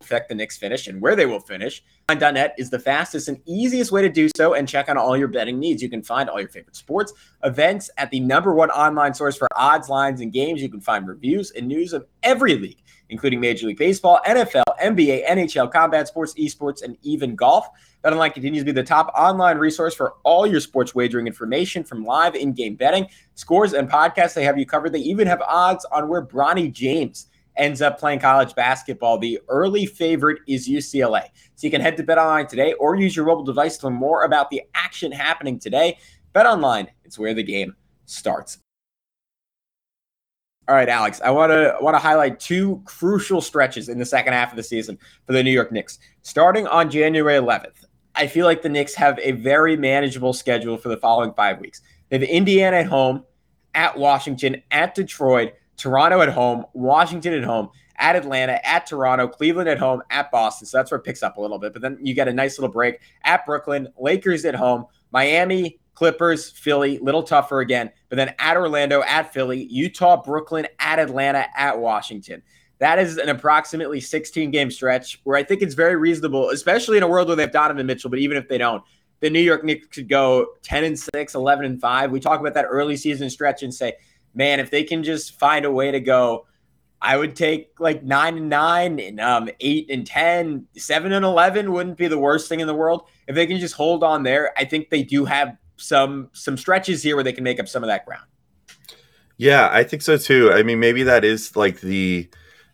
affect 0.02 0.30
the 0.30 0.36
Knicks 0.36 0.58
finish 0.58 0.88
and 0.88 1.02
where 1.02 1.16
they 1.16 1.26
will 1.26 1.40
finish, 1.40 1.84
Bet.net 2.08 2.56
is 2.58 2.70
the 2.70 2.80
fastest 2.80 3.30
and 3.30 3.40
easiest 3.46 3.92
way 3.92 4.02
to 4.02 4.10
do 4.10 4.28
so 4.36 4.56
and 4.56 4.68
check 4.68 4.90
on 4.90 4.98
all 4.98 5.16
your 5.16 5.30
betting 5.30 5.58
needs. 5.58 5.82
You 5.82 5.90
can 5.90 6.04
find 6.04 6.30
all 6.30 6.38
your 6.38 6.50
favorite 6.50 6.76
sports, 6.76 7.14
events 7.44 7.90
at 7.98 8.12
the 8.12 8.20
number 8.20 8.54
one 8.54 8.70
online 8.72 9.14
source 9.14 9.38
for 9.38 9.48
odds, 9.56 9.88
lines, 9.88 10.20
and 10.20 10.34
games. 10.34 10.62
You 10.62 10.70
can 10.70 10.82
find 10.82 11.08
reviews 11.08 11.52
and 11.52 11.66
news 11.66 11.94
of 11.94 12.06
every 12.22 12.58
league, 12.58 12.82
including 13.08 13.40
Major 13.40 13.68
League 13.68 13.78
Baseball, 13.78 14.20
NFL, 14.28 14.64
NBA, 14.82 15.26
NHL, 15.28 15.72
combat 15.72 16.10
sports, 16.10 16.34
esports, 16.34 16.84
and 16.84 16.98
even 17.04 17.36
golf. 17.36 17.70
BetOnline 18.04 18.34
continues 18.34 18.64
to 18.64 18.66
be 18.66 18.74
the 18.74 18.84
top 18.84 19.10
online 19.16 19.58
resource 19.58 19.96
for 19.96 20.16
all 20.24 20.46
your 20.46 20.60
sports 20.60 20.94
wagering 20.94 21.26
information 21.26 21.86
from 21.86 22.04
live 22.04 22.36
in-game 22.36 22.76
betting, 22.76 23.08
scores, 23.36 23.72
and 23.72 23.90
podcasts. 23.90 24.34
They 24.34 24.44
have 24.44 24.58
you 24.58 24.66
covered. 24.66 24.92
They 24.92 25.00
even 25.00 25.26
have 25.26 25.42
odds 25.42 25.86
on 25.86 26.10
where 26.10 26.22
Bronny 26.22 26.70
James– 26.70 27.28
ends 27.56 27.82
up 27.82 28.00
playing 28.00 28.20
college 28.20 28.56
basketball. 28.56 29.18
The 29.18 29.40
early 29.48 29.86
favorite 29.86 30.40
is 30.48 30.68
UCLA. 30.68 31.26
So 31.56 31.68
you 31.68 31.72
can 31.72 31.82
head 31.82 31.98
to 31.98 32.04
BetOnline 32.04 32.48
today 32.48 32.74
or 32.74 32.96
use 32.96 33.16
your 33.16 33.26
mobile 33.26 33.44
device 33.44 33.78
to 33.78 33.88
learn 33.88 33.96
more 33.96 34.24
about 34.24 34.50
the 34.50 34.62
action 34.74 35.12
happening 35.12 35.60
today. 35.60 35.98
BetOnline, 36.34 36.88
it's 37.04 37.20
where 37.20 37.34
the 37.34 37.44
game 37.44 37.76
starts. 38.06 38.58
All 40.68 40.76
right, 40.76 40.88
Alex, 40.88 41.20
I 41.22 41.30
want 41.30 41.52
to 41.52 41.76
want 41.82 41.94
to 41.94 42.00
highlight 42.00 42.40
two 42.40 42.82
crucial 42.86 43.42
stretches 43.42 43.90
in 43.90 44.00
the 44.00 44.06
second 44.06 44.32
half 44.32 44.52
of 44.52 44.56
the 44.56 44.64
season 44.64 44.98
for 45.26 45.34
the 45.34 45.44
New 45.44 45.52
York 45.52 45.74
Knicks. 45.74 46.00
Starting 46.22 46.68
on 46.68 46.90
January 46.90 47.38
11th, 47.38 47.84
I 48.16 48.28
feel 48.28 48.46
like 48.46 48.62
the 48.62 48.70
Knicks 48.70 48.96
have 48.96 49.20
a 49.22 49.32
very 49.32 49.76
manageable 49.76 50.32
schedule 50.32 50.78
for 50.78 50.88
the 50.88 50.96
following 50.96 51.34
5 51.34 51.60
weeks. 51.60 51.82
They 52.08 52.18
have 52.18 52.30
Indiana 52.30 52.78
at 52.78 52.86
home, 52.86 53.26
at 53.74 53.98
Washington, 53.98 54.62
at 54.72 54.96
Detroit, 54.96 55.52
Toronto 55.78 56.22
at 56.22 56.30
home, 56.30 56.66
Washington 56.74 57.34
at 57.34 57.44
home, 57.44 57.70
at 57.98 58.16
Atlanta, 58.16 58.60
at 58.66 58.86
Toronto, 58.86 59.28
Cleveland 59.28 59.70
at 59.70 59.78
home, 59.78 60.02
at 60.10 60.32
Boston. 60.32 60.68
So 60.68 60.78
that's 60.78 60.92
where 60.92 61.00
it 61.00 61.04
picks 61.04 61.24
up 61.24 61.38
a 61.38 61.42
little 61.42 61.60
bit. 61.60 61.74
But 61.74 61.82
then 61.82 61.98
you 62.02 62.14
get 62.14 62.28
a 62.28 62.34
nice 62.34 62.58
little 62.58 62.72
break 62.72 63.00
at 63.24 63.46
Brooklyn, 63.46 63.88
Lakers 63.98 64.46
at 64.46 64.56
home, 64.56 64.86
Miami, 65.12 65.80
Clippers, 65.94 66.50
Philly, 66.50 66.98
little 67.00 67.24
tougher 67.24 67.60
again. 67.60 67.92
But 68.10 68.16
then 68.16 68.34
at 68.40 68.58
Orlando, 68.58 69.04
at 69.04 69.32
Philly, 69.34 69.66
Utah, 69.66 70.22
Brooklyn, 70.22 70.68
at 70.80 71.00
Atlanta, 71.00 71.46
at 71.56 71.80
Washington. 71.80 72.42
That 72.80 73.00
is 73.00 73.18
an 73.18 73.30
approximately 73.30 74.02
16 74.02 74.52
game 74.52 74.72
stretch 74.72 75.22
where 75.24 75.38
I 75.38 75.44
think 75.44 75.62
it's 75.62 75.76
very 75.76 75.96
reasonable, 75.96 76.50
especially 76.50 76.98
in 76.98 77.04
a 77.04 77.08
world 77.08 77.28
where 77.28 77.38
they 77.38 77.44
have 77.44 77.52
Donovan 77.52 77.86
Mitchell. 77.86 78.10
But 78.10 78.20
even 78.20 78.36
if 78.38 78.50
they 78.50 78.58
don't, 78.58 78.84
the 79.20 79.30
New 79.30 79.40
York 79.40 79.64
Knicks 79.64 79.88
could 79.88 80.10
go 80.10 80.48
10 80.64 80.84
and 80.84 81.00
6, 81.00 81.36
11 81.36 81.66
and 81.66 81.80
5. 81.80 82.12
We 82.12 82.20
talk 82.20 82.42
about 82.42 82.56
that 82.56 82.66
early 82.66 82.98
season 82.98 83.30
stretch 83.30 83.64
and 83.64 83.74
say, 83.74 83.94
man, 84.34 84.60
if 84.60 84.72
they 84.72 84.84
can 84.84 85.04
just 85.04 85.40
find 85.40 85.66
a 85.66 85.72
way 85.72 85.92
to 85.92 86.00
go, 86.00 86.46
I 87.02 87.18
would 87.18 87.36
take 87.36 87.80
like 87.80 88.02
9 88.04 88.38
and 88.38 88.50
9 88.50 89.00
and 89.00 89.20
um, 89.20 89.50
8 89.60 89.90
and 89.90 90.08
10, 90.08 90.68
7 90.78 91.12
and 91.12 91.26
11 91.26 91.72
wouldn't 91.72 91.98
be 91.98 92.08
the 92.08 92.18
worst 92.18 92.48
thing 92.48 92.62
in 92.62 92.68
the 92.68 92.74
world. 92.74 93.08
If 93.28 93.36
they 93.36 93.46
can 93.46 93.60
just 93.60 93.76
hold 93.76 94.04
on 94.04 94.24
there, 94.24 94.54
I 94.58 94.64
think 94.64 94.90
they 94.90 95.04
do 95.04 95.26
have 95.26 95.58
some 95.76 96.30
some 96.34 96.56
stretches 96.56 97.04
here 97.04 97.16
where 97.16 97.24
they 97.24 97.34
can 97.34 97.44
make 97.44 97.60
up 97.60 97.68
some 97.68 97.84
of 97.84 97.88
that 97.88 98.06
ground. 98.06 98.26
Yeah, 99.38 99.70
I 99.72 99.84
think 99.84 100.02
so 100.02 100.18
too. 100.18 100.52
I 100.54 100.64
mean, 100.64 100.80
maybe 100.80 101.04
that 101.04 101.26
is 101.26 101.56
like 101.56 101.82
the 101.82 102.30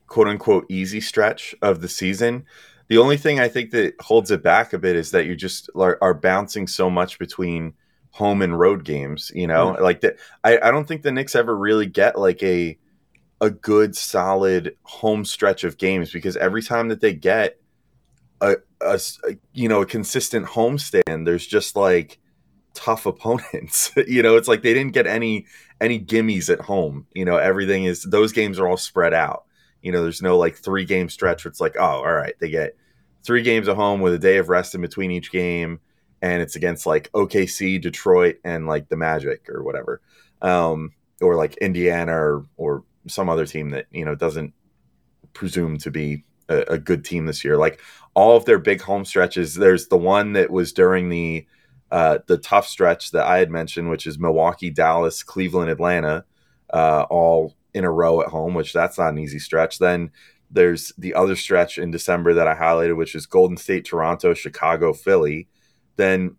quote 0.05 0.27
unquote 0.27 0.65
easy 0.69 1.01
stretch 1.01 1.55
of 1.61 1.81
the 1.81 1.87
season. 1.87 2.45
The 2.87 2.97
only 2.97 3.17
thing 3.17 3.39
I 3.39 3.47
think 3.47 3.71
that 3.71 3.95
holds 4.01 4.29
it 4.31 4.43
back 4.43 4.73
a 4.73 4.79
bit 4.79 4.95
is 4.95 5.11
that 5.11 5.25
you 5.25 5.35
just 5.35 5.69
are, 5.75 5.97
are 6.01 6.13
bouncing 6.13 6.67
so 6.67 6.89
much 6.89 7.19
between 7.19 7.73
home 8.11 8.41
and 8.41 8.59
road 8.59 8.83
games. 8.83 9.31
You 9.33 9.47
know, 9.47 9.73
mm-hmm. 9.73 9.83
like 9.83 10.01
that. 10.01 10.17
I, 10.43 10.59
I 10.59 10.71
don't 10.71 10.87
think 10.87 11.01
the 11.01 11.11
Knicks 11.11 11.35
ever 11.35 11.55
really 11.55 11.85
get 11.85 12.17
like 12.17 12.41
a 12.43 12.77
a 13.41 13.49
good 13.49 13.95
solid 13.95 14.75
home 14.83 15.23
stretch 15.23 15.63
of 15.63 15.77
games 15.77 16.11
because 16.11 16.35
every 16.37 16.61
time 16.61 16.89
that 16.89 16.99
they 16.99 17.13
get 17.13 17.57
a, 18.41 18.57
a 18.81 18.99
you 19.53 19.69
know 19.69 19.81
a 19.81 19.85
consistent 19.85 20.45
homestand, 20.45 21.25
there's 21.25 21.47
just 21.47 21.75
like 21.75 22.19
tough 22.73 23.05
opponents. 23.05 23.91
you 24.07 24.21
know, 24.21 24.35
it's 24.35 24.47
like 24.47 24.61
they 24.61 24.73
didn't 24.73 24.93
get 24.93 25.07
any 25.07 25.45
any 25.81 25.99
gimmies 25.99 26.49
at 26.49 26.61
home. 26.61 27.05
You 27.13 27.25
know, 27.25 27.37
everything 27.37 27.85
is 27.85 28.03
those 28.03 28.31
games 28.31 28.59
are 28.59 28.67
all 28.67 28.77
spread 28.77 29.13
out. 29.13 29.45
You 29.81 29.91
know, 29.91 30.03
there's 30.03 30.21
no 30.21 30.37
like 30.37 30.57
three 30.57 30.85
game 30.85 31.09
stretch 31.09 31.45
where 31.45 31.49
it's 31.49 31.61
like, 31.61 31.75
oh, 31.77 31.81
all 31.81 32.13
right, 32.13 32.33
they 32.39 32.49
get 32.49 32.75
three 33.23 33.43
games 33.43 33.67
at 33.67 33.75
home 33.75 34.01
with 34.01 34.13
a 34.13 34.19
day 34.19 34.37
of 34.37 34.49
rest 34.49 34.75
in 34.75 34.81
between 34.81 35.11
each 35.11 35.31
game, 35.31 35.79
and 36.21 36.41
it's 36.41 36.55
against 36.55 36.85
like 36.85 37.11
OKC, 37.11 37.81
Detroit, 37.81 38.37
and 38.43 38.67
like 38.67 38.89
the 38.89 38.97
Magic 38.97 39.49
or 39.49 39.63
whatever, 39.63 40.01
um, 40.41 40.91
or 41.21 41.35
like 41.35 41.57
Indiana 41.57 42.13
or 42.13 42.45
or 42.57 42.83
some 43.07 43.29
other 43.29 43.45
team 43.45 43.71
that 43.71 43.85
you 43.91 44.05
know 44.05 44.15
doesn't 44.15 44.53
presume 45.33 45.77
to 45.77 45.91
be 45.91 46.23
a, 46.49 46.57
a 46.69 46.77
good 46.77 47.05
team 47.05 47.25
this 47.25 47.43
year. 47.43 47.57
Like 47.57 47.79
all 48.13 48.35
of 48.35 48.45
their 48.45 48.59
big 48.59 48.81
home 48.81 49.05
stretches, 49.05 49.55
there's 49.55 49.87
the 49.87 49.97
one 49.97 50.33
that 50.33 50.49
was 50.49 50.73
during 50.73 51.09
the 51.09 51.47
uh, 51.91 52.19
the 52.27 52.37
tough 52.37 52.67
stretch 52.67 53.11
that 53.11 53.25
I 53.25 53.39
had 53.39 53.49
mentioned, 53.49 53.89
which 53.89 54.05
is 54.05 54.19
Milwaukee, 54.19 54.69
Dallas, 54.69 55.23
Cleveland, 55.23 55.71
Atlanta, 55.71 56.25
uh, 56.71 57.05
all 57.09 57.55
in 57.73 57.83
a 57.83 57.91
row 57.91 58.21
at 58.21 58.27
home, 58.27 58.53
which 58.53 58.73
that's 58.73 58.97
not 58.97 59.09
an 59.09 59.19
easy 59.19 59.39
stretch. 59.39 59.79
Then 59.79 60.11
there's 60.51 60.91
the 60.97 61.13
other 61.13 61.35
stretch 61.35 61.77
in 61.77 61.91
December 61.91 62.33
that 62.33 62.47
I 62.47 62.55
highlighted, 62.55 62.95
which 62.95 63.15
is 63.15 63.25
Golden 63.25 63.57
State, 63.57 63.85
Toronto, 63.85 64.33
Chicago, 64.33 64.93
Philly. 64.93 65.47
Then 65.99 66.37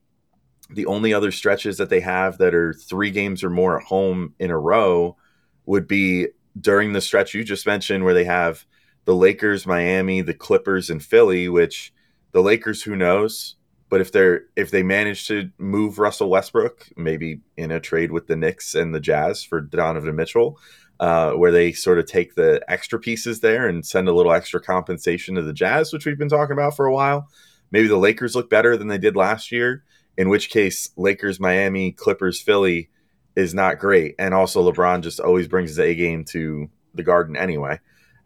the 0.71 0.87
only 0.87 1.13
other 1.13 1.31
stretches 1.31 1.77
that 1.77 1.91
they 1.91 2.01
have 2.01 2.39
that 2.39 2.55
are 2.55 2.73
three 2.73 3.11
games 3.11 3.45
or 3.45 3.51
more 3.51 3.79
at 3.79 3.87
home 3.87 4.35
in 4.39 4.51
a 4.51 4.59
row 4.59 5.19
would 5.67 5.87
be 5.87 6.29
during 6.59 6.95
the 6.95 7.03
stretch 7.03 7.35
you 7.35 7.45
just 7.45 7.67
mentioned, 7.67 8.03
where 8.03 8.15
they 8.15 8.25
have 8.25 8.65
the 9.05 9.15
Lakers, 9.15 9.67
Miami, 9.67 10.23
the 10.23 10.33
Clippers, 10.33 10.89
and 10.89 11.05
Philly, 11.05 11.47
which 11.51 11.93
the 12.33 12.41
Lakers, 12.41 12.83
who 12.83 12.97
knows? 12.97 13.57
But 13.91 14.01
if 14.01 14.13
they're 14.13 14.45
if 14.57 14.71
they 14.71 14.83
manage 14.83 15.27
to 15.27 15.51
move 15.59 15.99
Russell 15.99 16.31
Westbrook, 16.31 16.89
maybe 16.97 17.43
in 17.59 17.71
a 17.71 17.81
trade 17.81 18.13
with 18.13 18.29
the 18.29 18.37
Knicks 18.37 18.75
and 18.75 18.95
the 18.95 19.01
Jazz 19.01 19.45
for 19.45 19.61
Donovan 19.61 20.17
Mitchell, 20.17 20.59
uh, 21.01 21.33
where 21.33 21.53
they 21.53 21.73
sort 21.73 21.99
of 21.99 22.07
take 22.07 22.35
the 22.35 22.65
extra 22.67 22.99
pieces 22.99 23.41
there 23.41 23.69
and 23.69 23.85
send 23.85 24.09
a 24.09 24.15
little 24.15 24.33
extra 24.33 24.59
compensation 24.59 25.35
to 25.35 25.43
the 25.43 25.53
Jazz, 25.53 25.93
which 25.93 26.07
we've 26.07 26.19
been 26.19 26.31
talking 26.31 26.55
about 26.55 26.77
for 26.77 26.87
a 26.87 26.95
while. 26.95 27.29
Maybe 27.71 27.89
the 27.89 27.97
Lakers 27.97 28.35
look 28.35 28.51
better 28.51 28.77
than 28.77 28.89
they 28.89 28.99
did 28.99 29.17
last 29.17 29.53
year, 29.53 29.85
in 30.17 30.29
which 30.29 30.51
case 30.51 30.91
Lakers, 30.97 31.41
Miami, 31.41 31.93
Clippers, 31.93 32.41
Philly 32.41 32.91
is 33.37 33.55
not 33.55 33.79
great. 33.79 34.15
And 34.19 34.35
also 34.35 34.71
LeBron 34.71 35.03
just 35.03 35.21
always 35.21 35.49
brings 35.49 35.71
his 35.71 35.79
A 35.79 35.95
game 35.95 36.25
to 36.27 36.69
the 36.95 37.03
Garden 37.03 37.37
anyway. 37.37 37.79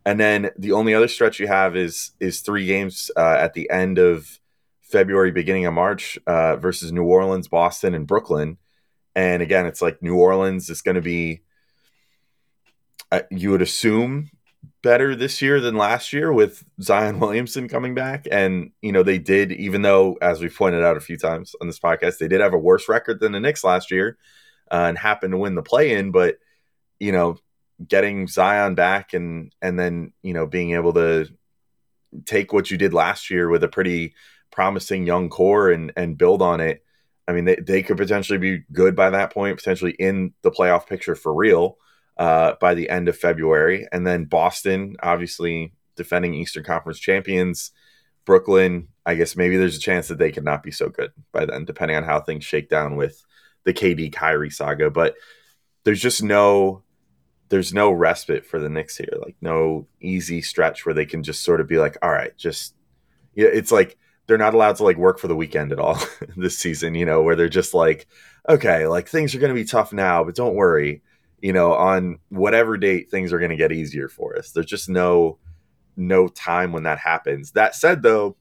And 0.07 0.19
then 0.21 0.51
the 0.59 0.73
only 0.73 0.95
other 0.95 1.09
stretch 1.09 1.41
you 1.41 1.47
have 1.47 1.77
is 1.77 2.13
is 2.21 2.41
three 2.41 2.67
games 2.67 3.11
uh, 3.17 3.37
at 3.39 3.55
the 3.55 3.71
end 3.71 3.99
of 3.99 4.39
February, 4.83 5.31
beginning 5.31 5.67
of 5.67 5.75
March 5.75 6.19
uh, 6.27 6.57
versus 6.57 6.93
New 6.93 7.05
Orleans, 7.05 7.49
Boston, 7.49 7.95
and 7.95 8.07
Brooklyn. 8.07 8.59
And 9.15 9.43
again, 9.43 9.67
it's 9.67 9.81
like 9.81 10.03
New 10.03 10.17
Orleans 10.17 10.69
is 10.69 10.83
going 10.83 10.97
to 10.97 11.01
be 11.01 11.43
you 13.31 13.51
would 13.51 13.63
assume 13.63 14.31
better 14.85 15.16
this 15.16 15.40
year 15.40 15.61
than 15.61 15.77
last 15.77 16.12
year 16.12 16.31
with 16.31 16.62
Zion 16.81 17.18
Williamson 17.18 17.68
coming 17.68 17.94
back. 17.94 18.29
And, 18.31 18.70
you 18.83 18.92
know, 18.92 19.03
they 19.03 19.18
did, 19.18 19.51
even 19.51 19.81
though, 19.81 20.18
as 20.20 20.40
we've 20.40 20.55
pointed 20.55 20.85
out 20.85 20.99
a 20.99 21.01
few 21.01 21.16
times 21.16 21.57
on 21.61 21.66
this 21.66 21.81
podcast, 21.81 22.18
they 22.18 22.29
did 22.29 22.42
have 22.42 22.53
a 22.53 22.59
worse 22.59 22.87
record 22.88 23.18
than 23.18 23.33
the 23.33 23.40
Knicks 23.40 23.64
last 23.64 23.90
year 23.90 24.18
uh, 24.70 24.85
and 24.88 24.99
happened 24.99 25.33
to 25.33 25.38
win 25.38 25.55
the 25.55 25.62
play 25.62 25.94
in. 25.94 26.12
But, 26.12 26.37
you 27.01 27.12
know, 27.12 27.38
getting 27.88 28.29
Zion 28.29 28.75
back 28.75 29.14
and, 29.14 29.53
and 29.62 29.79
then, 29.79 30.12
you 30.23 30.35
know, 30.35 30.47
being 30.47 30.75
able 30.75 30.92
to 30.92 31.29
take 32.27 32.53
what 32.53 32.70
you 32.70 32.77
did 32.77 32.92
last 32.92 33.31
year 33.31 33.49
with 33.49 33.64
a 33.64 33.68
pretty 33.68 34.14
promising 34.53 35.07
young 35.07 35.31
core 35.31 35.70
and, 35.70 35.92
and 35.97 36.18
build 36.18 36.42
on 36.42 36.61
it. 36.61 36.85
I 37.27 37.33
mean, 37.33 37.47
they, 37.47 37.57
they 37.57 37.83
could 37.83 37.97
potentially 37.97 38.38
be 38.38 38.64
good 38.70 38.94
by 38.94 39.11
that 39.11 39.33
point, 39.33 39.57
potentially 39.57 39.92
in 39.92 40.35
the 40.42 40.51
playoff 40.51 40.87
picture 40.87 41.14
for 41.14 41.33
real 41.33 41.79
uh, 42.16 42.55
by 42.61 42.74
the 42.74 42.88
end 42.88 43.09
of 43.09 43.16
February. 43.16 43.87
And 43.92 44.07
then 44.07 44.24
Boston, 44.24 44.96
obviously 45.03 45.72
defending 45.96 46.35
Eastern 46.35 46.64
Conference 46.64 46.98
champions. 46.98 47.72
Brooklyn, 48.24 48.88
I 49.05 49.14
guess 49.16 49.37
maybe 49.37 49.57
there's 49.57 49.77
a 49.77 49.81
chance 49.81 50.09
that 50.09 50.18
they 50.18 50.33
could 50.33 50.44
not 50.44 50.62
be 50.62 50.70
so 50.70 50.88
good 50.88 51.12
by 51.33 51.44
then, 51.44 51.64
depending 51.64 51.96
on 51.96 52.05
how 52.05 52.20
things 52.20 52.44
shake 52.44 52.68
down 52.68 52.96
with 52.96 53.22
the 53.64 53.74
KD 53.74 54.12
Kyrie 54.12 54.50
saga. 54.50 54.90
But 54.90 55.14
there's 55.85 56.00
just 56.00 56.22
no 56.22 56.83
there's 57.50 57.74
no 57.74 57.90
respite 57.92 58.46
for 58.46 58.59
the 58.59 58.70
Knicks 58.70 58.96
here. 58.96 59.12
Like 59.20 59.37
no 59.40 59.87
easy 60.00 60.40
stretch 60.40 60.87
where 60.87 60.94
they 60.94 61.05
can 61.05 61.22
just 61.22 61.42
sort 61.42 61.61
of 61.61 61.68
be 61.68 61.79
like, 61.79 61.98
all 62.03 62.11
right, 62.11 62.37
just 62.38 62.74
yeah, 63.35 63.48
it's 63.48 63.70
like 63.70 63.98
they're 64.27 64.38
not 64.38 64.55
allowed 64.55 64.77
to 64.77 64.85
like 64.85 64.96
work 64.96 65.18
for 65.18 65.29
the 65.29 65.37
weekend 65.37 65.70
at 65.70 65.79
all 65.79 65.98
this 66.37 66.59
season, 66.59 66.94
you 66.94 67.05
know, 67.05 67.22
where 67.22 67.37
they're 67.37 67.48
just 67.48 67.74
like, 67.74 68.07
okay, 68.48 68.87
like 68.87 69.09
things 69.09 69.35
are 69.35 69.38
gonna 69.38 69.53
be 69.53 69.64
tough 69.64 69.92
now, 69.92 70.24
but 70.24 70.35
don't 70.35 70.55
worry 70.55 71.03
you 71.45 71.53
know, 71.53 71.75
on 71.75 72.19
whatever 72.31 72.79
date 72.79 73.11
things 73.11 73.31
are 73.31 73.39
going 73.39 73.51
to 73.51 73.57
get 73.57 73.71
easier 73.71 74.09
for 74.09 74.35
us. 74.35 74.51
There's 74.51 74.65
just 74.65 74.89
no 74.89 75.37
no 75.95 76.27
time 76.27 76.73
when 76.73 76.85
that 76.85 76.99
happens. 76.99 77.53
That 77.53 77.75
said 77.75 78.01
though, 78.01 78.39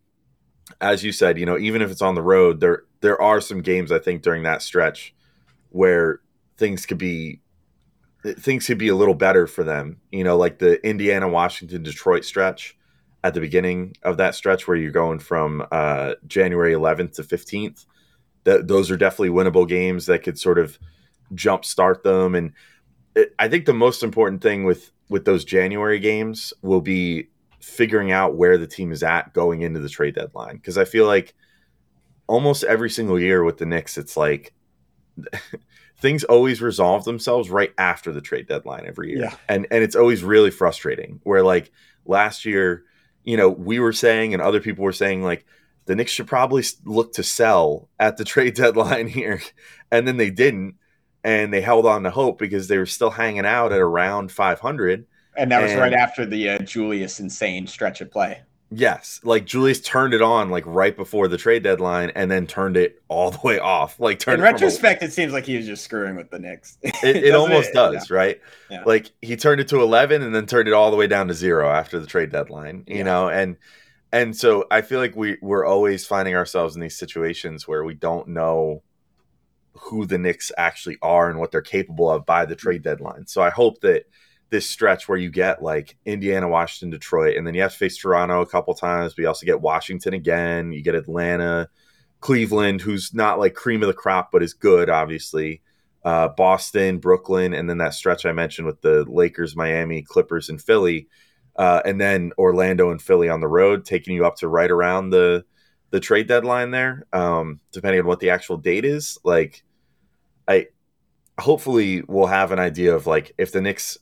as 0.79 1.03
you 1.03 1.11
said, 1.11 1.37
you 1.37 1.45
know, 1.45 1.57
even 1.57 1.81
if 1.81 1.91
it's 1.91 2.01
on 2.01 2.15
the 2.15 2.21
road, 2.21 2.61
there 2.61 2.83
there 3.01 3.21
are 3.21 3.41
some 3.41 3.61
games 3.61 3.91
I 3.91 3.99
think 3.99 4.21
during 4.21 4.43
that 4.43 4.61
stretch 4.61 5.13
where 5.71 6.21
things 6.57 6.85
could 6.85 6.97
be 6.97 7.41
things 8.23 8.67
could 8.67 8.77
be 8.77 8.87
a 8.87 8.95
little 8.95 9.15
better 9.15 9.47
for 9.47 9.65
them. 9.65 9.99
You 10.13 10.23
know, 10.23 10.37
like 10.37 10.59
the 10.59 10.81
Indiana, 10.87 11.27
Washington, 11.27 11.83
Detroit 11.83 12.23
stretch 12.23 12.77
at 13.21 13.33
the 13.33 13.41
beginning 13.41 13.97
of 14.03 14.15
that 14.15 14.33
stretch 14.33 14.65
where 14.65 14.77
you're 14.77 14.91
going 14.91 15.19
from 15.19 15.67
uh, 15.73 16.13
January 16.25 16.71
11th 16.71 17.15
to 17.15 17.23
15th. 17.23 17.85
That 18.45 18.69
those 18.69 18.89
are 18.89 18.95
definitely 18.95 19.31
winnable 19.31 19.67
games 19.67 20.05
that 20.05 20.23
could 20.23 20.39
sort 20.39 20.57
of 20.57 20.79
jumpstart 21.33 22.03
them 22.03 22.35
and 22.35 22.53
I 23.39 23.47
think 23.47 23.65
the 23.65 23.73
most 23.73 24.03
important 24.03 24.41
thing 24.41 24.63
with 24.63 24.91
with 25.09 25.25
those 25.25 25.45
January 25.45 25.99
games 25.99 26.53
will 26.61 26.81
be 26.81 27.29
figuring 27.59 28.11
out 28.11 28.35
where 28.35 28.57
the 28.57 28.67
team 28.67 28.91
is 28.91 29.03
at 29.03 29.33
going 29.33 29.61
into 29.61 29.79
the 29.79 29.89
trade 29.89 30.15
deadline 30.15 30.57
because 30.57 30.77
I 30.77 30.85
feel 30.85 31.05
like 31.05 31.33
almost 32.27 32.63
every 32.63 32.89
single 32.89 33.19
year 33.19 33.43
with 33.43 33.57
the 33.57 33.65
Knicks 33.65 33.97
it's 33.97 34.17
like 34.17 34.53
things 35.97 36.23
always 36.25 36.61
resolve 36.61 37.05
themselves 37.05 37.49
right 37.49 37.73
after 37.77 38.11
the 38.11 38.21
trade 38.21 38.47
deadline 38.47 38.85
every 38.85 39.11
year. 39.11 39.21
Yeah. 39.23 39.35
And 39.47 39.67
and 39.71 39.83
it's 39.83 39.95
always 39.95 40.23
really 40.23 40.51
frustrating 40.51 41.19
where 41.23 41.43
like 41.43 41.71
last 42.05 42.45
year, 42.45 42.83
you 43.23 43.37
know, 43.37 43.49
we 43.49 43.79
were 43.79 43.93
saying 43.93 44.33
and 44.33 44.41
other 44.41 44.59
people 44.59 44.83
were 44.83 44.91
saying 44.91 45.23
like 45.23 45.45
the 45.85 45.95
Knicks 45.95 46.11
should 46.11 46.27
probably 46.27 46.63
look 46.83 47.13
to 47.13 47.23
sell 47.23 47.89
at 47.99 48.17
the 48.17 48.25
trade 48.25 48.55
deadline 48.55 49.07
here 49.07 49.41
and 49.91 50.07
then 50.07 50.17
they 50.17 50.29
didn't 50.29 50.75
and 51.23 51.53
they 51.53 51.61
held 51.61 51.85
on 51.85 52.03
to 52.03 52.09
hope 52.09 52.37
because 52.37 52.67
they 52.67 52.77
were 52.77 52.85
still 52.85 53.11
hanging 53.11 53.45
out 53.45 53.71
at 53.71 53.79
around 53.79 54.31
500. 54.31 55.05
And 55.35 55.51
that 55.51 55.61
was 55.61 55.71
and, 55.71 55.79
right 55.79 55.93
after 55.93 56.25
the 56.25 56.49
uh, 56.49 56.59
Julius 56.59 57.19
insane 57.19 57.65
stretch 57.67 58.01
of 58.01 58.11
play. 58.11 58.41
Yes, 58.75 59.19
like 59.23 59.45
Julius 59.45 59.79
turned 59.81 60.13
it 60.13 60.21
on 60.21 60.49
like 60.49 60.63
right 60.65 60.95
before 60.95 61.27
the 61.27 61.37
trade 61.37 61.63
deadline, 61.63 62.11
and 62.15 62.29
then 62.29 62.47
turned 62.47 62.75
it 62.75 63.01
all 63.07 63.29
the 63.29 63.39
way 63.43 63.59
off. 63.59 63.99
Like 63.99 64.19
turned 64.19 64.39
in 64.39 64.41
retrospect, 64.41 65.03
a, 65.03 65.05
it 65.05 65.13
seems 65.13 65.31
like 65.31 65.45
he 65.45 65.57
was 65.57 65.67
just 65.67 65.83
screwing 65.83 66.15
with 66.15 66.31
the 66.31 66.39
Knicks. 66.39 66.77
It, 66.81 66.95
it 67.03 67.35
almost 67.35 67.69
it? 67.69 67.75
does, 67.75 68.09
yeah. 68.09 68.15
right? 68.15 68.41
Yeah. 68.71 68.83
Like 68.83 69.11
he 69.21 69.35
turned 69.35 69.61
it 69.61 69.67
to 69.69 69.81
eleven, 69.81 70.23
and 70.23 70.33
then 70.33 70.47
turned 70.47 70.67
it 70.67 70.73
all 70.73 70.89
the 70.89 70.97
way 70.97 71.07
down 71.07 71.27
to 71.27 71.33
zero 71.35 71.69
after 71.69 71.99
the 71.99 72.07
trade 72.07 72.31
deadline. 72.31 72.83
You 72.87 72.97
yeah. 72.97 73.03
know, 73.03 73.29
and 73.29 73.57
and 74.11 74.35
so 74.35 74.65
I 74.71 74.81
feel 74.81 74.99
like 74.99 75.15
we 75.15 75.37
we're 75.41 75.65
always 75.65 76.05
finding 76.05 76.35
ourselves 76.35 76.75
in 76.75 76.81
these 76.81 76.97
situations 76.97 77.67
where 77.67 77.83
we 77.83 77.93
don't 77.93 78.29
know 78.29 78.81
who 79.73 80.05
the 80.05 80.17
Knicks 80.17 80.51
actually 80.57 80.97
are 81.01 81.29
and 81.29 81.39
what 81.39 81.51
they're 81.51 81.61
capable 81.61 82.09
of 82.09 82.25
by 82.25 82.45
the 82.45 82.55
trade 82.55 82.83
deadline. 82.83 83.25
So 83.27 83.41
I 83.41 83.49
hope 83.49 83.81
that 83.81 84.05
this 84.49 84.69
stretch 84.69 85.07
where 85.09 85.17
you 85.17 85.31
get 85.31 85.63
like 85.63 85.97
Indiana, 86.05 86.47
Washington, 86.47 86.91
Detroit, 86.91 87.37
and 87.37 87.45
then 87.45 87.55
you 87.55 87.61
have 87.63 87.71
to 87.71 87.77
face 87.77 87.97
Toronto 87.97 88.41
a 88.41 88.45
couple 88.45 88.73
times, 88.75 89.13
but 89.13 89.23
you 89.23 89.27
also 89.27 89.47
get 89.47 89.61
Washington 89.61 90.13
again. 90.13 90.71
You 90.71 90.83
get 90.83 90.93
Atlanta, 90.93 91.69
Cleveland, 92.19 92.81
who's 92.81 93.13
not 93.13 93.39
like 93.39 93.55
cream 93.55 93.81
of 93.81 93.87
the 93.87 93.93
crop, 93.93 94.31
but 94.31 94.43
is 94.43 94.53
good, 94.53 94.89
obviously. 94.89 95.61
Uh, 96.05 96.27
Boston, 96.27 96.99
Brooklyn, 96.99 97.53
and 97.53 97.67
then 97.67 97.79
that 97.79 97.95
stretch 97.95 98.25
I 98.25 98.31
mentioned 98.31 98.67
with 98.67 98.81
the 98.81 99.05
Lakers, 99.05 99.55
Miami, 99.55 100.03
Clippers, 100.03 100.49
and 100.49 100.61
Philly, 100.61 101.07
uh, 101.55 101.81
and 101.83 101.99
then 101.99 102.31
Orlando 102.37 102.91
and 102.91 103.01
Philly 103.01 103.29
on 103.29 103.41
the 103.41 103.47
road, 103.47 103.85
taking 103.85 104.13
you 104.13 104.25
up 104.25 104.35
to 104.37 104.47
right 104.47 104.69
around 104.69 105.09
the 105.09 105.45
the 105.93 105.99
trade 105.99 106.27
deadline 106.27 106.71
there, 106.71 107.05
um, 107.13 107.59
depending 107.71 108.01
on 108.01 108.07
what 108.07 108.19
the 108.19 108.31
actual 108.31 108.57
date 108.57 108.83
is. 108.83 109.19
Like, 109.23 109.63
I 110.47 110.69
hopefully 111.37 112.01
we'll 112.07 112.25
have 112.25 112.51
an 112.51 112.57
idea 112.57 112.95
of 112.95 113.05
like 113.05 113.31
if 113.37 113.51
the 113.51 113.61
Knicks 113.61 113.99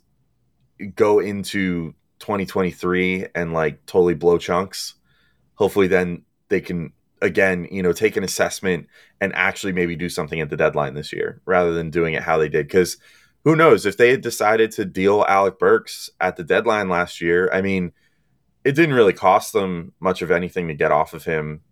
go 0.95 1.19
into 1.19 1.93
2023 2.19 3.27
and 3.35 3.51
like 3.51 3.85
totally 3.87 4.13
blow 4.13 4.37
chunks, 4.37 4.95
hopefully 5.55 5.87
then 5.87 6.21
they 6.47 6.61
can 6.61 6.93
again, 7.21 7.67
you 7.69 7.83
know, 7.83 7.91
take 7.91 8.15
an 8.15 8.23
assessment 8.23 8.87
and 9.19 9.35
actually 9.35 9.73
maybe 9.73 9.97
do 9.97 10.07
something 10.07 10.39
at 10.39 10.49
the 10.49 10.55
deadline 10.55 10.93
this 10.93 11.11
year 11.11 11.41
rather 11.43 11.73
than 11.73 11.89
doing 11.89 12.13
it 12.13 12.23
how 12.23 12.37
they 12.37 12.47
did. 12.47 12.67
Because 12.67 12.95
who 13.43 13.53
knows 13.53 13.85
if 13.85 13.97
they 13.97 14.11
had 14.11 14.21
decided 14.21 14.71
to 14.71 14.85
deal 14.85 15.25
Alec 15.27 15.59
Burks 15.59 16.09
at 16.21 16.37
the 16.37 16.43
deadline 16.45 16.87
last 16.87 17.19
year? 17.19 17.49
I 17.51 17.61
mean, 17.61 17.91
it 18.63 18.75
didn't 18.75 18.95
really 18.95 19.11
cost 19.11 19.51
them 19.51 19.91
much 19.99 20.21
of 20.21 20.31
anything 20.31 20.69
to 20.69 20.73
get 20.73 20.93
off 20.93 21.13
of 21.13 21.25
him 21.25 21.63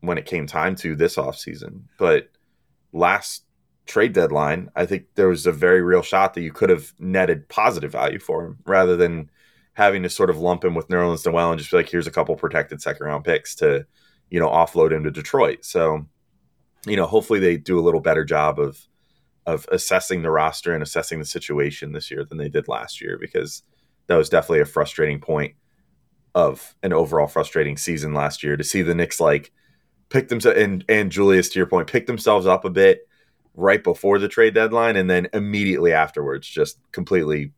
when 0.00 0.18
it 0.18 0.26
came 0.26 0.46
time 0.46 0.74
to 0.76 0.96
this 0.96 1.16
offseason. 1.16 1.82
But 1.98 2.28
last 2.92 3.44
trade 3.86 4.12
deadline, 4.12 4.70
I 4.76 4.86
think 4.86 5.06
there 5.14 5.28
was 5.28 5.46
a 5.46 5.52
very 5.52 5.82
real 5.82 6.02
shot 6.02 6.34
that 6.34 6.42
you 6.42 6.52
could 6.52 6.70
have 6.70 6.92
netted 6.98 7.48
positive 7.48 7.92
value 7.92 8.18
for 8.18 8.44
him 8.44 8.58
rather 8.64 8.96
than 8.96 9.30
having 9.74 10.02
to 10.02 10.10
sort 10.10 10.30
of 10.30 10.38
lump 10.38 10.64
him 10.64 10.74
with 10.74 10.88
Nerlens 10.88 11.26
Noel 11.26 11.50
and 11.50 11.58
just 11.58 11.70
be 11.70 11.78
like, 11.78 11.88
here's 11.88 12.06
a 12.06 12.12
couple 12.12 12.36
protected 12.36 12.82
second 12.82 13.06
round 13.06 13.24
picks 13.24 13.54
to, 13.56 13.86
you 14.30 14.40
know, 14.40 14.48
offload 14.48 14.92
him 14.92 15.04
to 15.04 15.10
Detroit. 15.10 15.64
So, 15.64 16.06
you 16.86 16.96
know, 16.96 17.06
hopefully 17.06 17.40
they 17.40 17.56
do 17.56 17.78
a 17.78 17.82
little 17.82 18.00
better 18.00 18.24
job 18.24 18.58
of 18.58 18.86
of 19.46 19.66
assessing 19.72 20.22
the 20.22 20.30
roster 20.30 20.74
and 20.74 20.82
assessing 20.82 21.18
the 21.18 21.24
situation 21.24 21.92
this 21.92 22.10
year 22.10 22.24
than 22.24 22.38
they 22.38 22.48
did 22.48 22.68
last 22.68 23.00
year 23.00 23.18
because 23.18 23.62
that 24.06 24.16
was 24.16 24.28
definitely 24.28 24.60
a 24.60 24.66
frustrating 24.66 25.18
point 25.18 25.54
of 26.34 26.74
an 26.82 26.92
overall 26.92 27.26
frustrating 27.26 27.76
season 27.76 28.12
last 28.12 28.42
year 28.42 28.56
to 28.56 28.62
see 28.62 28.82
the 28.82 28.94
Knicks 28.94 29.18
like 29.18 29.50
pick 30.10 30.28
themselves 30.28 30.58
and 30.58 30.84
and 30.88 31.10
Julius 31.10 31.48
to 31.50 31.58
your 31.58 31.66
point 31.66 31.88
pick 31.88 32.06
themselves 32.06 32.46
up 32.46 32.64
a 32.64 32.70
bit 32.70 33.08
right 33.54 33.82
before 33.82 34.18
the 34.18 34.28
trade 34.28 34.54
deadline 34.54 34.96
and 34.96 35.08
then 35.08 35.28
immediately 35.32 35.92
afterwards 35.92 36.46
just 36.46 36.78
completely 36.92 37.52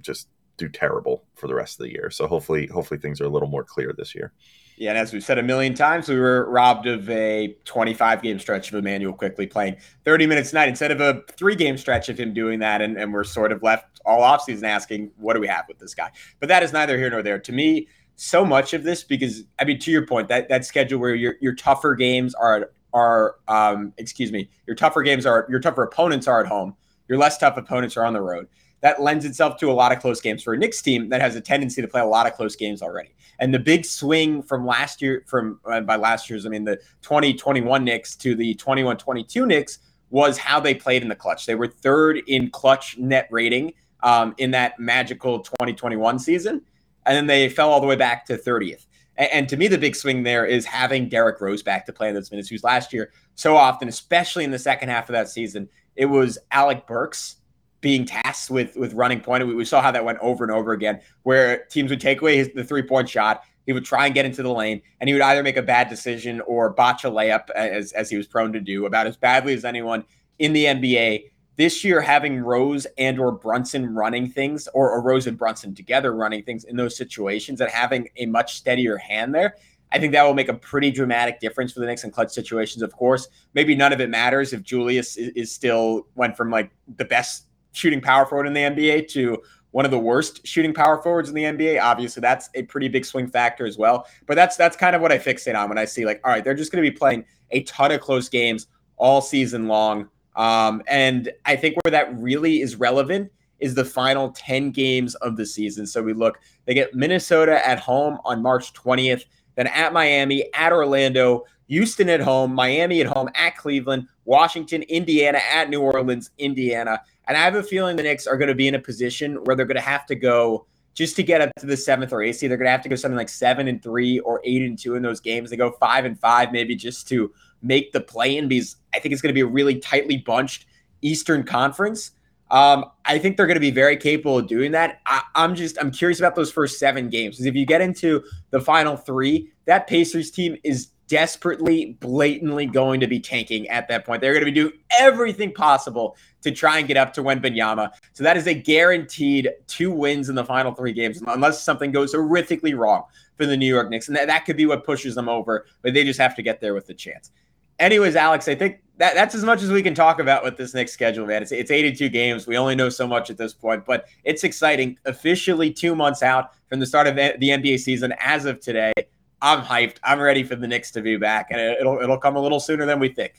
just 0.00 0.28
do 0.56 0.68
terrible 0.68 1.24
for 1.34 1.48
the 1.48 1.54
rest 1.54 1.80
of 1.80 1.84
the 1.84 1.92
year. 1.92 2.10
So 2.10 2.26
hopefully 2.26 2.66
hopefully 2.66 2.98
things 2.98 3.20
are 3.20 3.24
a 3.24 3.28
little 3.28 3.48
more 3.48 3.64
clear 3.64 3.94
this 3.96 4.14
year. 4.14 4.32
Yeah, 4.76 4.90
and 4.90 4.98
as 4.98 5.12
we've 5.12 5.22
said 5.22 5.38
a 5.38 5.42
million 5.42 5.74
times, 5.74 6.08
we 6.08 6.18
were 6.18 6.50
robbed 6.50 6.86
of 6.86 7.08
a 7.10 7.54
25 7.64 8.22
game 8.22 8.38
stretch 8.38 8.72
of 8.72 8.74
Immanuel 8.74 9.12
Quickley 9.12 9.46
playing 9.46 9.76
30 10.04 10.26
minutes 10.26 10.52
a 10.52 10.54
night 10.54 10.68
instead 10.68 10.90
of 10.90 11.00
a 11.00 11.22
three 11.36 11.54
game 11.54 11.76
stretch 11.76 12.08
of 12.08 12.18
him 12.18 12.32
doing 12.32 12.58
that. 12.60 12.80
And, 12.80 12.96
and 12.96 13.12
we're 13.12 13.24
sort 13.24 13.52
of 13.52 13.62
left 13.62 14.00
all 14.04 14.22
offseason 14.22 14.64
asking, 14.64 15.10
what 15.18 15.34
do 15.34 15.40
we 15.40 15.46
have 15.46 15.66
with 15.68 15.78
this 15.78 15.94
guy? 15.94 16.10
But 16.40 16.48
that 16.48 16.62
is 16.62 16.72
neither 16.72 16.96
here 16.96 17.10
nor 17.10 17.22
there. 17.22 17.38
To 17.38 17.52
me, 17.52 17.86
so 18.22 18.44
much 18.44 18.72
of 18.72 18.84
this 18.84 19.02
because 19.02 19.42
I 19.58 19.64
mean, 19.64 19.80
to 19.80 19.90
your 19.90 20.06
point, 20.06 20.28
that 20.28 20.48
that 20.48 20.64
schedule 20.64 21.00
where 21.00 21.14
your 21.14 21.34
your 21.40 21.54
tougher 21.54 21.96
games 21.96 22.34
are 22.34 22.70
are 22.94 23.36
um, 23.48 23.92
excuse 23.98 24.30
me, 24.30 24.48
your 24.66 24.76
tougher 24.76 25.02
games 25.02 25.26
are 25.26 25.46
your 25.50 25.58
tougher 25.58 25.82
opponents 25.82 26.28
are 26.28 26.40
at 26.40 26.46
home. 26.46 26.76
Your 27.08 27.18
less 27.18 27.36
tough 27.36 27.56
opponents 27.56 27.96
are 27.96 28.04
on 28.04 28.12
the 28.12 28.20
road. 28.20 28.46
That 28.80 29.02
lends 29.02 29.24
itself 29.24 29.58
to 29.58 29.70
a 29.70 29.74
lot 29.74 29.92
of 29.92 29.98
close 29.98 30.20
games 30.20 30.42
for 30.42 30.54
a 30.54 30.56
Knicks 30.56 30.80
team 30.80 31.08
that 31.08 31.20
has 31.20 31.34
a 31.34 31.40
tendency 31.40 31.82
to 31.82 31.88
play 31.88 32.00
a 32.00 32.06
lot 32.06 32.26
of 32.26 32.34
close 32.34 32.54
games 32.54 32.80
already. 32.80 33.14
And 33.40 33.52
the 33.52 33.58
big 33.58 33.84
swing 33.84 34.42
from 34.42 34.66
last 34.66 35.02
year, 35.02 35.24
from 35.26 35.58
uh, 35.64 35.80
by 35.80 35.96
last 35.96 36.30
year's, 36.30 36.46
I 36.46 36.48
mean 36.48 36.64
the 36.64 36.76
2021 37.02 37.84
Knicks 37.84 38.14
to 38.16 38.36
the 38.36 38.54
21-22 38.54 39.46
Knicks 39.46 39.78
was 40.10 40.38
how 40.38 40.60
they 40.60 40.74
played 40.74 41.02
in 41.02 41.08
the 41.08 41.16
clutch. 41.16 41.46
They 41.46 41.56
were 41.56 41.66
third 41.66 42.22
in 42.28 42.50
clutch 42.50 42.98
net 42.98 43.26
rating 43.30 43.72
um, 44.02 44.34
in 44.38 44.52
that 44.52 44.78
magical 44.78 45.40
2021 45.40 46.18
season, 46.18 46.62
and 47.06 47.16
then 47.16 47.26
they 47.26 47.48
fell 47.48 47.70
all 47.70 47.80
the 47.80 47.86
way 47.86 47.96
back 47.96 48.26
to 48.26 48.36
30th. 48.36 48.86
And, 49.16 49.28
and, 49.32 49.48
to 49.48 49.56
me, 49.56 49.68
the 49.68 49.78
big 49.78 49.96
swing 49.96 50.22
there 50.22 50.46
is 50.46 50.64
having 50.64 51.08
Derrick 51.08 51.40
Rose 51.40 51.62
back 51.62 51.86
to 51.86 51.92
play 51.92 52.08
in 52.08 52.14
those 52.14 52.30
minutes, 52.30 52.48
who's 52.48 52.64
last 52.64 52.92
year 52.92 53.12
so 53.34 53.56
often, 53.56 53.88
especially 53.88 54.44
in 54.44 54.50
the 54.50 54.58
second 54.58 54.88
half 54.88 55.08
of 55.08 55.12
that 55.14 55.28
season, 55.28 55.68
it 55.96 56.06
was 56.06 56.38
Alec 56.50 56.86
Burks 56.86 57.36
being 57.80 58.04
tasked 58.04 58.50
with 58.50 58.76
with 58.76 58.94
running 58.94 59.20
point. 59.20 59.46
We, 59.46 59.54
we 59.54 59.64
saw 59.64 59.82
how 59.82 59.90
that 59.90 60.04
went 60.04 60.18
over 60.20 60.44
and 60.44 60.52
over 60.52 60.72
again, 60.72 61.00
where 61.24 61.64
teams 61.64 61.90
would 61.90 62.00
take 62.00 62.22
away 62.22 62.36
his, 62.36 62.50
the 62.54 62.64
three 62.64 62.82
point 62.82 63.08
shot. 63.08 63.42
He 63.66 63.72
would 63.72 63.84
try 63.84 64.06
and 64.06 64.14
get 64.14 64.24
into 64.24 64.42
the 64.42 64.52
lane, 64.52 64.82
and 65.00 65.08
he 65.08 65.14
would 65.14 65.22
either 65.22 65.42
make 65.42 65.56
a 65.56 65.62
bad 65.62 65.88
decision 65.88 66.40
or 66.42 66.70
botch 66.70 67.04
a 67.04 67.10
layup, 67.10 67.50
as 67.50 67.92
as 67.92 68.08
he 68.08 68.16
was 68.16 68.26
prone 68.26 68.52
to 68.52 68.60
do, 68.60 68.86
about 68.86 69.06
as 69.06 69.16
badly 69.16 69.52
as 69.54 69.64
anyone 69.64 70.04
in 70.38 70.52
the 70.52 70.64
NBA 70.64 71.30
this 71.56 71.84
year 71.84 72.00
having 72.00 72.40
Rose 72.40 72.86
and 72.98 73.18
or 73.18 73.32
Brunson 73.32 73.94
running 73.94 74.28
things 74.28 74.68
or, 74.74 74.90
or, 74.90 75.02
Rose 75.02 75.26
and 75.26 75.36
Brunson 75.36 75.74
together 75.74 76.14
running 76.14 76.42
things 76.44 76.64
in 76.64 76.76
those 76.76 76.96
situations 76.96 77.60
and 77.60 77.70
having 77.70 78.08
a 78.16 78.26
much 78.26 78.56
steadier 78.56 78.96
hand 78.96 79.34
there, 79.34 79.56
I 79.92 79.98
think 79.98 80.12
that 80.12 80.22
will 80.22 80.34
make 80.34 80.48
a 80.48 80.54
pretty 80.54 80.90
dramatic 80.90 81.40
difference 81.40 81.72
for 81.72 81.80
the 81.80 81.86
Knicks 81.86 82.04
in 82.04 82.10
clutch 82.10 82.30
situations. 82.30 82.82
Of 82.82 82.92
course, 82.92 83.28
maybe 83.52 83.74
none 83.74 83.92
of 83.92 84.00
it 84.00 84.08
matters 84.08 84.52
if 84.52 84.62
Julius 84.62 85.16
is, 85.16 85.28
is 85.30 85.52
still 85.52 86.06
went 86.14 86.36
from 86.36 86.50
like 86.50 86.70
the 86.96 87.04
best 87.04 87.46
shooting 87.72 88.00
power 88.00 88.24
forward 88.24 88.46
in 88.46 88.54
the 88.54 88.60
NBA 88.60 89.08
to 89.08 89.42
one 89.72 89.84
of 89.84 89.90
the 89.90 89.98
worst 89.98 90.46
shooting 90.46 90.72
power 90.72 91.02
forwards 91.02 91.28
in 91.28 91.34
the 91.34 91.44
NBA. 91.44 91.82
Obviously, 91.82 92.20
that's 92.20 92.48
a 92.54 92.62
pretty 92.62 92.88
big 92.88 93.04
swing 93.04 93.26
factor 93.26 93.66
as 93.66 93.76
well. 93.76 94.06
But 94.26 94.34
that's 94.34 94.56
that's 94.56 94.76
kind 94.76 94.96
of 94.96 95.02
what 95.02 95.12
I 95.12 95.18
fixate 95.18 95.58
on 95.58 95.68
when 95.68 95.78
I 95.78 95.84
see 95.84 96.06
like, 96.06 96.20
all 96.24 96.30
right, 96.30 96.42
they're 96.42 96.54
just 96.54 96.72
going 96.72 96.82
to 96.82 96.90
be 96.90 96.96
playing 96.96 97.24
a 97.50 97.62
ton 97.64 97.92
of 97.92 98.00
close 98.00 98.28
games 98.28 98.68
all 98.96 99.20
season 99.20 99.68
long. 99.68 100.08
Um, 100.36 100.82
and 100.86 101.32
I 101.44 101.56
think 101.56 101.76
where 101.82 101.90
that 101.90 102.16
really 102.18 102.60
is 102.60 102.76
relevant 102.76 103.30
is 103.60 103.74
the 103.74 103.84
final 103.84 104.30
10 104.30 104.70
games 104.72 105.14
of 105.16 105.36
the 105.36 105.46
season. 105.46 105.86
So 105.86 106.02
we 106.02 106.12
look, 106.12 106.40
they 106.64 106.74
get 106.74 106.94
Minnesota 106.94 107.66
at 107.66 107.78
home 107.78 108.18
on 108.24 108.42
March 108.42 108.72
20th, 108.72 109.24
then 109.54 109.68
at 109.68 109.92
Miami, 109.92 110.50
at 110.54 110.72
Orlando, 110.72 111.44
Houston 111.68 112.08
at 112.08 112.20
home, 112.20 112.54
Miami 112.54 113.00
at 113.00 113.06
home, 113.06 113.30
at 113.34 113.56
Cleveland, 113.56 114.08
Washington, 114.24 114.82
Indiana, 114.82 115.40
at 115.50 115.70
New 115.70 115.80
Orleans, 115.80 116.30
Indiana. 116.38 117.00
And 117.28 117.36
I 117.36 117.40
have 117.40 117.54
a 117.54 117.62
feeling 117.62 117.96
the 117.96 118.02
Knicks 118.02 118.26
are 118.26 118.36
going 118.36 118.48
to 118.48 118.54
be 118.54 118.68
in 118.68 118.74
a 118.74 118.80
position 118.80 119.36
where 119.44 119.54
they're 119.54 119.66
going 119.66 119.76
to 119.76 119.80
have 119.80 120.06
to 120.06 120.14
go 120.14 120.66
just 120.94 121.16
to 121.16 121.22
get 121.22 121.40
up 121.40 121.50
to 121.58 121.66
the 121.66 121.76
seventh 121.76 122.12
or 122.12 122.22
eighth 122.22 122.36
seed. 122.36 122.50
They're 122.50 122.58
going 122.58 122.66
to 122.66 122.72
have 122.72 122.82
to 122.82 122.88
go 122.88 122.96
something 122.96 123.16
like 123.16 123.28
seven 123.28 123.68
and 123.68 123.82
three 123.82 124.18
or 124.20 124.40
eight 124.44 124.62
and 124.62 124.78
two 124.78 124.96
in 124.96 125.02
those 125.02 125.20
games. 125.20 125.50
They 125.50 125.56
go 125.56 125.70
five 125.72 126.04
and 126.04 126.18
five, 126.18 126.52
maybe 126.52 126.74
just 126.74 127.08
to 127.08 127.32
make 127.62 127.92
the 127.92 128.00
play 128.00 128.36
in 128.36 128.48
because 128.48 128.76
I 128.94 128.98
think 128.98 129.12
it's 129.12 129.22
going 129.22 129.30
to 129.30 129.34
be 129.34 129.40
a 129.40 129.46
really 129.46 129.76
tightly 129.76 130.18
bunched 130.18 130.66
Eastern 131.02 131.44
Conference. 131.44 132.12
Um, 132.50 132.84
I 133.06 133.18
think 133.18 133.36
they're 133.36 133.46
going 133.46 133.56
to 133.56 133.60
be 133.60 133.70
very 133.70 133.96
capable 133.96 134.38
of 134.38 134.46
doing 134.46 134.72
that. 134.72 135.00
I, 135.06 135.22
am 135.34 135.54
just 135.54 135.78
I'm 135.80 135.90
curious 135.90 136.18
about 136.18 136.34
those 136.34 136.52
first 136.52 136.78
seven 136.78 137.08
games 137.08 137.36
because 137.36 137.46
if 137.46 137.54
you 137.54 137.64
get 137.64 137.80
into 137.80 138.22
the 138.50 138.60
final 138.60 138.96
three, 138.96 139.50
that 139.64 139.86
Pacers 139.86 140.30
team 140.30 140.56
is 140.62 140.90
desperately, 141.12 141.96
blatantly 142.00 142.66
going 142.66 143.00
to 143.00 143.06
be 143.06 143.20
tanking 143.20 143.68
at 143.68 143.88
that 143.88 144.04
point. 144.04 144.20
They're 144.20 144.32
going 144.32 144.44
to 144.44 144.50
be 144.50 144.60
doing 144.60 144.72
everything 144.98 145.52
possible 145.52 146.16
to 146.42 146.50
try 146.50 146.78
and 146.78 146.88
get 146.88 146.96
up 146.96 147.12
to 147.14 147.22
Wembanyama. 147.22 147.90
So 148.12 148.24
that 148.24 148.36
is 148.36 148.46
a 148.46 148.54
guaranteed 148.54 149.50
two 149.66 149.90
wins 149.90 150.28
in 150.28 150.34
the 150.34 150.44
final 150.44 150.74
three 150.74 150.92
games, 150.92 151.22
unless 151.26 151.62
something 151.62 151.92
goes 151.92 152.14
horrifically 152.14 152.76
wrong 152.76 153.04
for 153.36 153.46
the 153.46 153.56
New 153.56 153.66
York 153.66 153.90
Knicks. 153.90 154.08
And 154.08 154.16
that, 154.16 154.26
that 154.26 154.44
could 154.44 154.56
be 154.56 154.66
what 154.66 154.84
pushes 154.84 155.14
them 155.14 155.28
over, 155.28 155.66
but 155.82 155.94
they 155.94 156.04
just 156.04 156.20
have 156.20 156.34
to 156.36 156.42
get 156.42 156.60
there 156.60 156.74
with 156.74 156.86
the 156.86 156.94
chance 156.94 157.30
anyways, 157.78 158.16
Alex, 158.16 158.48
I 158.48 158.54
think 158.54 158.80
that, 158.98 159.14
that's 159.14 159.34
as 159.34 159.44
much 159.44 159.62
as 159.62 159.70
we 159.70 159.82
can 159.82 159.94
talk 159.94 160.20
about 160.20 160.44
with 160.44 160.56
this 160.56 160.74
next 160.74 160.92
schedule, 160.92 161.26
man. 161.26 161.42
It's, 161.42 161.52
it's 161.52 161.70
82 161.70 162.08
games. 162.08 162.46
We 162.46 162.56
only 162.56 162.74
know 162.74 162.88
so 162.88 163.06
much 163.06 163.30
at 163.30 163.36
this 163.36 163.52
point, 163.52 163.84
but 163.84 164.06
it's 164.24 164.44
exciting. 164.44 164.98
Officially 165.04 165.72
two 165.72 165.94
months 165.96 166.22
out 166.22 166.50
from 166.68 166.80
the 166.80 166.86
start 166.86 167.06
of 167.06 167.16
the 167.16 167.48
NBA 167.48 167.80
season 167.80 168.14
as 168.20 168.44
of 168.44 168.60
today. 168.60 168.92
I'm 169.40 169.60
hyped. 169.60 169.96
I'm 170.04 170.20
ready 170.20 170.44
for 170.44 170.54
the 170.54 170.68
Knicks 170.68 170.92
to 170.92 171.02
be 171.02 171.16
back, 171.16 171.48
and 171.50 171.60
it'll 171.60 171.98
it'll 172.00 172.18
come 172.18 172.36
a 172.36 172.40
little 172.40 172.60
sooner 172.60 172.86
than 172.86 173.00
we 173.00 173.08
think. 173.08 173.34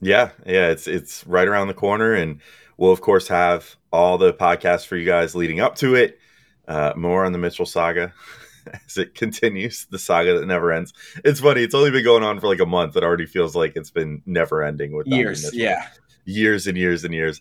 Yeah, 0.00 0.30
yeah, 0.46 0.68
it's 0.68 0.86
it's 0.86 1.26
right 1.26 1.46
around 1.46 1.68
the 1.68 1.74
corner, 1.74 2.14
and 2.14 2.40
we'll 2.78 2.92
of 2.92 3.02
course 3.02 3.28
have 3.28 3.76
all 3.92 4.16
the 4.16 4.32
podcasts 4.32 4.86
for 4.86 4.96
you 4.96 5.04
guys 5.04 5.34
leading 5.34 5.60
up 5.60 5.74
to 5.76 5.94
it. 5.96 6.18
Uh, 6.66 6.94
more 6.96 7.26
on 7.26 7.32
the 7.32 7.38
Mitchell 7.38 7.66
saga 7.66 8.14
as 8.86 8.96
it 8.96 9.14
continues 9.14 9.86
the 9.90 9.98
saga 9.98 10.38
that 10.38 10.46
never 10.46 10.72
ends. 10.72 10.92
It's 11.24 11.40
funny. 11.40 11.62
It's 11.62 11.74
only 11.74 11.90
been 11.90 12.04
going 12.04 12.22
on 12.22 12.40
for 12.40 12.46
like 12.46 12.60
a 12.60 12.66
month. 12.66 12.96
It 12.96 13.04
already 13.04 13.26
feels 13.26 13.54
like 13.56 13.76
it's 13.76 13.90
been 13.90 14.22
never 14.26 14.62
ending 14.62 14.92
with 14.92 15.06
Years, 15.06 15.54
yeah. 15.54 15.88
years 16.24 16.66
and 16.66 16.76
years 16.76 17.04
and 17.04 17.14
years. 17.14 17.40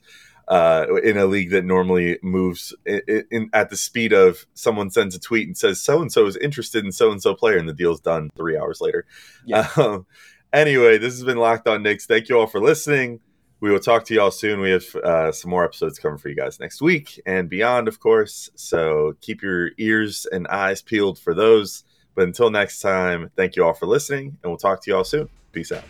Uh, 0.49 0.85
in 1.03 1.17
a 1.17 1.25
league 1.25 1.49
that 1.49 1.65
normally 1.65 2.17
moves 2.23 2.73
in, 2.85 3.01
in, 3.29 3.49
at 3.51 3.69
the 3.69 3.75
speed 3.75 4.13
of 4.13 4.45
someone 4.53 4.89
sends 4.89 5.13
a 5.13 5.19
tweet 5.19 5.45
and 5.45 5.57
says 5.57 5.81
so 5.81 6.01
and 6.01 6.09
so 6.09 6.25
is 6.25 6.37
interested 6.37 6.85
in 6.85 6.91
so 6.93 7.11
and 7.11 7.21
so 7.21 7.35
player, 7.35 7.57
and 7.57 7.67
the 7.67 7.73
deal's 7.73 7.99
done 7.99 8.29
three 8.37 8.57
hours 8.57 8.79
later. 8.81 9.05
Yeah. 9.45 9.67
Um, 9.77 10.05
anyway, 10.53 10.97
this 10.97 11.13
has 11.13 11.25
been 11.25 11.37
Locked 11.37 11.67
On 11.67 11.83
Knicks. 11.83 12.05
Thank 12.05 12.29
you 12.29 12.39
all 12.39 12.47
for 12.47 12.61
listening. 12.61 13.19
We 13.59 13.71
will 13.71 13.79
talk 13.79 14.05
to 14.05 14.13
y'all 14.13 14.31
soon. 14.31 14.59
We 14.59 14.71
have 14.71 14.95
uh, 14.95 15.31
some 15.31 15.49
more 15.49 15.65
episodes 15.65 15.97
coming 15.97 16.19
for 16.19 16.29
you 16.29 16.35
guys 16.35 16.59
next 16.59 16.81
week 16.81 17.19
and 17.25 17.49
beyond, 17.49 17.87
of 17.87 17.99
course. 17.99 18.51
So 18.55 19.15
keep 19.21 19.41
your 19.41 19.71
ears 19.77 20.27
and 20.31 20.47
eyes 20.47 20.81
peeled 20.81 21.17
for 21.17 21.33
those. 21.33 21.83
But 22.13 22.25
until 22.25 22.49
next 22.49 22.81
time, 22.81 23.31
thank 23.35 23.55
you 23.55 23.63
all 23.63 23.73
for 23.73 23.85
listening, 23.85 24.37
and 24.41 24.51
we'll 24.51 24.57
talk 24.57 24.83
to 24.83 24.91
you 24.91 24.97
all 24.97 25.03
soon. 25.03 25.29
Peace 25.51 25.71
out. 25.71 25.83